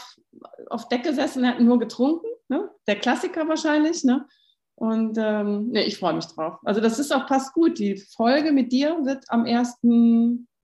[0.70, 2.28] auf Deck gesessen, hätten nur getrunken.
[2.50, 2.70] Ne?
[2.86, 4.04] Der Klassiker wahrscheinlich.
[4.04, 4.28] Ne?
[4.76, 6.60] Und ähm, nee, ich freue mich drauf.
[6.64, 7.80] Also das ist auch passt gut.
[7.80, 9.80] Die Folge mit dir wird am 1.,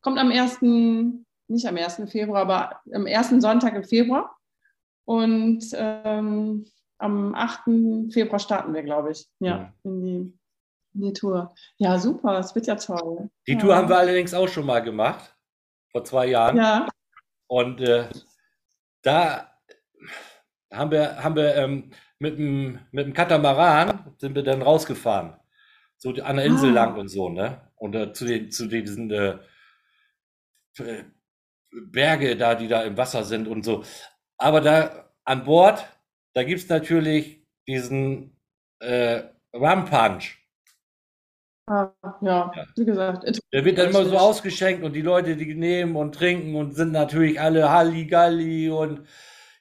[0.01, 0.59] kommt am 1.,
[1.53, 2.01] nicht am 1.
[2.09, 4.35] Februar, aber am ersten Sonntag im Februar.
[5.05, 6.65] Und ähm,
[6.97, 8.11] am 8.
[8.11, 10.39] Februar starten wir, glaube ich, ja, in die
[10.93, 11.53] die Tour.
[11.77, 13.29] Ja, super, es wird ja toll.
[13.47, 13.59] Die ja.
[13.59, 15.35] Tour haben wir allerdings auch schon mal gemacht,
[15.91, 16.57] vor zwei Jahren.
[16.57, 16.87] Ja.
[17.47, 18.09] Und äh,
[19.01, 19.51] da
[20.71, 25.35] haben wir, haben wir ähm, mit, dem, mit dem Katamaran sind wir dann rausgefahren.
[25.97, 26.85] So an der Insel ah.
[26.85, 27.61] lang und so, ne?
[27.75, 29.37] Und äh, zu, den, zu diesen äh,
[31.85, 33.83] Berge da, die da im Wasser sind und so.
[34.37, 35.85] Aber da an Bord,
[36.33, 38.37] da gibt es natürlich diesen
[38.79, 40.39] äh, Rum Punch.
[41.65, 43.41] Ah, ja, ja, wie gesagt.
[43.53, 46.91] Der wird dann immer so ausgeschenkt und die Leute, die nehmen und trinken und sind
[46.91, 49.07] natürlich alle Halligalli und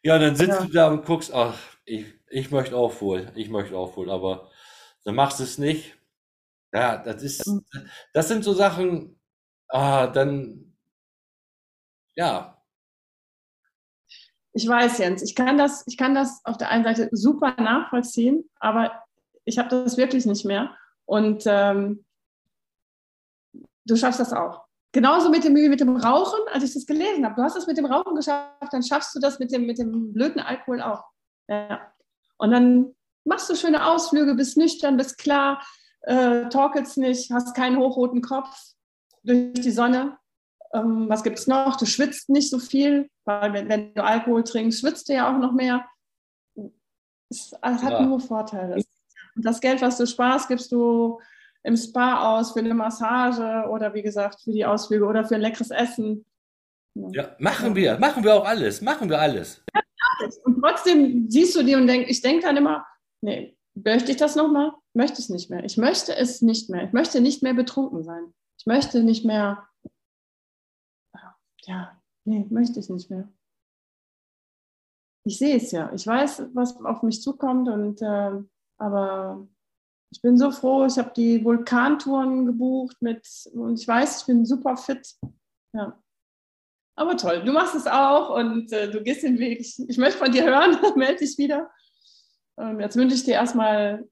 [0.03, 0.67] ja, dann sitzt ja.
[0.67, 4.51] du da und guckst, ach, ich, ich möchte aufholen, ich möchte aufholen, aber
[5.05, 5.97] dann machst du es nicht.
[6.75, 7.65] Ja, das ist, mhm.
[8.13, 9.21] das sind so Sachen,
[9.69, 10.72] ah, dann,
[12.17, 12.59] ja.
[14.55, 18.49] Ich weiß, Jens, ich kann das, ich kann das auf der einen Seite super nachvollziehen,
[18.61, 19.03] aber
[19.45, 20.77] ich habe das wirklich nicht mehr.
[21.07, 22.05] Und ähm,
[23.85, 24.67] du schaffst das auch.
[24.93, 27.35] Genauso mit dem, mit dem Rauchen, als ich das gelesen habe.
[27.35, 30.13] Du hast es mit dem Rauchen geschafft, dann schaffst du das mit dem, mit dem
[30.13, 31.05] blöden Alkohol auch.
[31.49, 31.93] Ja.
[32.37, 32.95] Und dann
[33.25, 35.63] machst du schöne Ausflüge, bist nüchtern, bist klar,
[36.03, 38.55] äh, torkelst nicht, hast keinen hochroten Kopf
[39.23, 40.19] durch die Sonne.
[40.75, 41.77] Ähm, was gibt es noch?
[41.77, 45.39] Du schwitzt nicht so viel, weil wenn, wenn, du Alkohol trinkst, schwitzt du ja auch
[45.39, 45.87] noch mehr.
[47.31, 48.03] Es, es hat ja.
[48.03, 48.77] nur Vorteile.
[49.35, 51.21] Und das Geld, was du sparst, gibst du
[51.63, 55.41] im Spa aus für eine Massage oder wie gesagt für die Ausflüge oder für ein
[55.41, 56.25] leckeres Essen.
[56.95, 59.63] Ja, machen wir, machen wir auch alles, machen wir alles.
[59.75, 59.81] Ja,
[60.45, 62.87] und trotzdem siehst du die und denkst, ich denke dann immer,
[63.23, 64.73] nee, möchte ich das nochmal?
[64.95, 65.65] Möchte ich es nicht mehr.
[65.65, 66.85] Ich möchte es nicht mehr.
[66.85, 68.35] Ich möchte nicht mehr betrunken sein.
[68.59, 69.67] Ich möchte nicht mehr,
[71.65, 73.29] ja, nee, möchte ich nicht mehr.
[75.25, 75.93] Ich sehe es ja.
[75.93, 78.43] Ich weiß, was auf mich zukommt und äh,
[78.79, 79.47] aber
[80.11, 84.45] ich bin so froh, ich habe die Vulkantouren gebucht mit und ich weiß, ich bin
[84.45, 85.15] super fit.
[85.73, 85.99] Ja.
[86.97, 89.61] Aber toll, du machst es auch und äh, du gehst den Weg.
[89.61, 91.71] Ich, ich möchte von dir hören, melde dich wieder.
[92.59, 94.07] Ähm, jetzt wünsche ich dir erstmal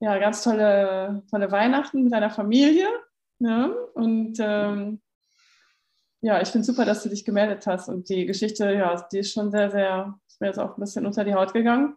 [0.00, 2.88] ja, ganz tolle, tolle Weihnachten mit deiner Familie.
[3.40, 5.02] Ja, und ähm,
[6.24, 7.90] ja, ich finde super, dass du dich gemeldet hast.
[7.90, 11.04] Und die Geschichte, ja, die ist schon sehr, sehr, ist mir jetzt auch ein bisschen
[11.04, 11.96] unter die Haut gegangen.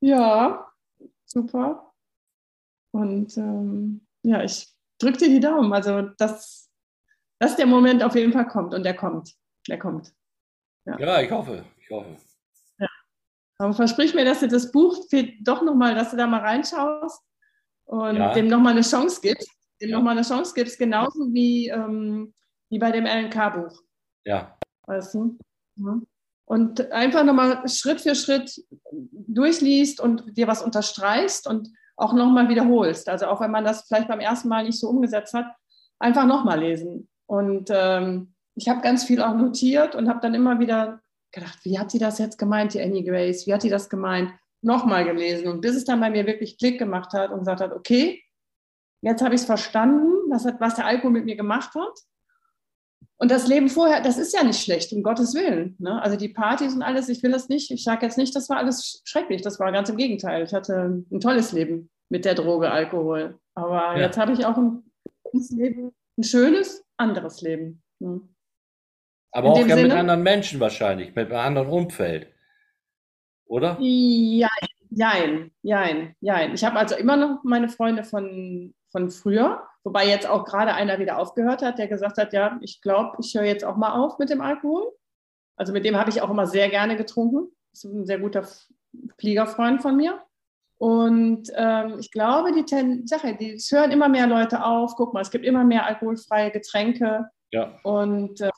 [0.00, 0.66] Ja,
[1.24, 1.92] super.
[2.90, 4.66] Und ähm, ja, ich
[4.98, 5.72] drücke dir die Daumen.
[5.72, 6.72] Also, dass,
[7.38, 9.32] dass der Moment auf jeden Fall kommt und der kommt.
[9.68, 10.12] Der kommt.
[10.84, 11.64] Ja, ja ich hoffe.
[11.78, 12.16] Ich hoffe.
[12.80, 12.88] Ja.
[13.58, 14.98] Aber versprich mir, dass du das Buch
[15.42, 17.22] doch nochmal, dass du da mal reinschaust
[17.84, 18.34] und ja.
[18.34, 19.48] dem nochmal eine Chance gibst.
[19.80, 19.98] Dem ja.
[19.98, 22.32] nochmal eine Chance gibst, genauso wie, ähm,
[22.70, 23.82] wie bei dem LNK-Buch.
[24.24, 24.58] Ja.
[24.86, 25.38] Weißt du?
[25.76, 26.00] Ja.
[26.46, 33.08] Und einfach nochmal Schritt für Schritt durchliest und dir was unterstreichst und auch nochmal wiederholst.
[33.08, 35.46] Also auch wenn man das vielleicht beim ersten Mal nicht so umgesetzt hat,
[35.98, 37.08] einfach nochmal lesen.
[37.26, 41.00] Und ähm, ich habe ganz viel auch notiert und habe dann immer wieder
[41.32, 43.46] gedacht, wie hat sie das jetzt gemeint, die Annie Grace?
[43.46, 44.32] Wie hat sie das gemeint?
[44.62, 45.48] Nochmal gelesen.
[45.48, 48.22] Und bis es dann bei mir wirklich Klick gemacht hat und gesagt hat, okay,
[49.02, 51.98] jetzt habe ich es verstanden, was, hat, was der Alkohol mit mir gemacht hat.
[53.18, 55.74] Und das Leben vorher, das ist ja nicht schlecht, um Gottes Willen.
[55.78, 56.00] Ne?
[56.02, 57.70] Also die Partys und alles, ich will das nicht.
[57.70, 59.40] Ich sage jetzt nicht, das war alles schrecklich.
[59.40, 60.44] Das war ganz im Gegenteil.
[60.44, 63.38] Ich hatte ein tolles Leben mit der Droge Alkohol.
[63.54, 64.02] Aber ja.
[64.02, 64.82] jetzt habe ich auch ein,
[65.32, 67.82] Leben, ein schönes, anderes Leben.
[68.00, 68.20] Ne?
[69.32, 72.28] Aber auch ja Sinne, mit anderen Menschen wahrscheinlich, mit einem anderen Umfeld.
[73.46, 73.78] Oder?
[73.80, 74.48] Ja,
[74.90, 76.54] jein, jein, jein.
[76.54, 80.98] Ich habe also immer noch meine Freunde von, von früher Wobei jetzt auch gerade einer
[80.98, 84.18] wieder aufgehört hat, der gesagt hat, ja, ich glaube, ich höre jetzt auch mal auf
[84.18, 84.92] mit dem Alkohol.
[85.54, 87.52] Also mit dem habe ich auch immer sehr gerne getrunken.
[87.70, 88.48] Das ist ein sehr guter
[89.20, 90.20] Fliegerfreund von mir.
[90.78, 94.96] Und ähm, ich glaube, die Ten Sache, die es hören immer mehr Leute auf.
[94.96, 97.30] Guck mal, es gibt immer mehr alkoholfreie Getränke.
[97.52, 97.78] Ja.
[97.84, 98.50] Und äh,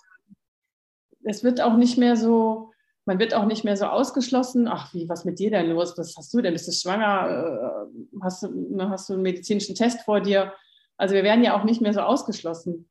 [1.24, 2.72] es wird auch nicht mehr so,
[3.08, 4.68] man wird auch nicht mehr so ausgeschlossen.
[4.68, 5.96] Ach, wie, was mit dir denn los?
[5.96, 6.52] Was hast du denn?
[6.52, 7.88] Bist du schwanger?
[7.88, 10.52] Äh, hast, du, ne, hast du einen medizinischen Test vor dir?
[10.98, 12.86] Also wir werden ja auch nicht mehr so ausgeschlossen.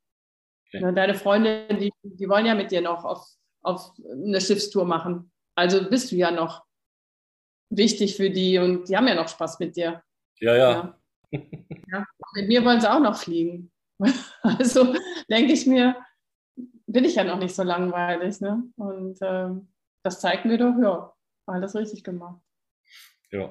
[0.66, 0.84] Okay.
[0.84, 3.28] Ne, deine Freunde, die, die wollen ja mit dir noch auf,
[3.62, 5.30] auf eine Schiffstour machen.
[5.54, 6.64] Also bist du ja noch
[7.70, 10.02] wichtig für die und die haben ja noch Spaß mit dir.
[10.40, 10.98] Ja, ja.
[11.30, 11.40] ja.
[11.92, 12.04] ja.
[12.34, 13.70] Mit mir wollen sie auch noch fliegen.
[14.42, 14.94] Also
[15.30, 15.94] denke ich mir,
[16.86, 18.40] bin ich ja noch nicht so langweilig.
[18.40, 18.64] Ne?
[18.76, 19.68] Und ähm,
[20.02, 21.12] das zeigt mir doch, ja,
[21.46, 22.40] alles richtig gemacht.
[23.30, 23.50] Ja.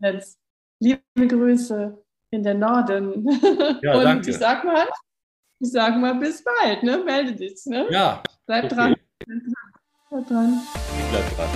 [0.00, 0.38] Jetzt,
[0.80, 3.28] liebe Grüße in der Norden.
[3.82, 4.30] Ja, und danke.
[4.30, 4.86] ich sag mal,
[5.60, 6.98] ich sag mal, bis bald, ne?
[6.98, 7.86] Melde dich, ne?
[7.90, 8.22] Ja.
[8.46, 8.74] Bleib okay.
[8.74, 8.96] dran.
[10.10, 10.60] Bleib dran.
[10.98, 11.48] Ich bleib dran.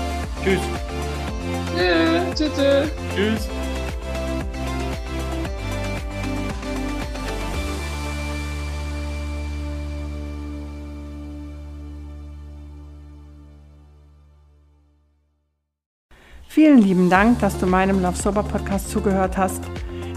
[0.43, 0.61] Tschüss.
[2.37, 2.55] Tschüss.
[2.55, 2.91] Tschüss.
[3.15, 3.56] Tschüss.
[16.57, 19.61] Vielen lieben Dank, dass du meinem Love Sober Podcast zugehört hast.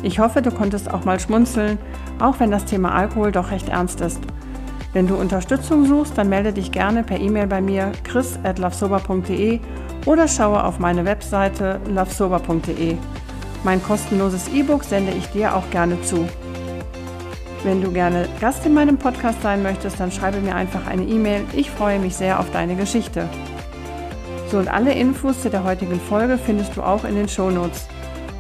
[0.03, 1.77] Ich hoffe, du konntest auch mal schmunzeln,
[2.17, 4.21] auch wenn das Thema Alkohol doch recht ernst ist.
[4.93, 9.59] Wenn du Unterstützung suchst, dann melde dich gerne per E-Mail bei mir chris@lovesober.de
[10.05, 12.95] oder schaue auf meine Webseite lovesober.de.
[13.65, 16.25] Mein kostenloses E-Book sende ich dir auch gerne zu.
[17.65, 21.43] Wenn du gerne Gast in meinem Podcast sein möchtest, dann schreibe mir einfach eine E-Mail.
[21.51, 23.27] Ich freue mich sehr auf deine Geschichte.
[24.51, 27.87] So und alle Infos zu der heutigen Folge findest du auch in den Show Notes.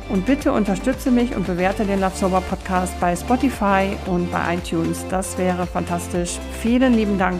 [0.09, 5.05] Und bitte unterstütze mich und bewerte den Love Sober Podcast bei Spotify und bei iTunes.
[5.11, 6.39] Das wäre fantastisch.
[6.61, 7.39] Vielen lieben Dank.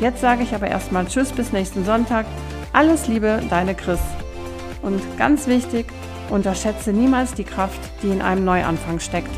[0.00, 2.26] Jetzt sage ich aber erstmal Tschüss bis nächsten Sonntag.
[2.74, 4.00] Alles Liebe, deine Chris.
[4.82, 5.86] Und ganz wichtig,
[6.28, 9.30] unterschätze niemals die Kraft, die in einem Neuanfang steckt.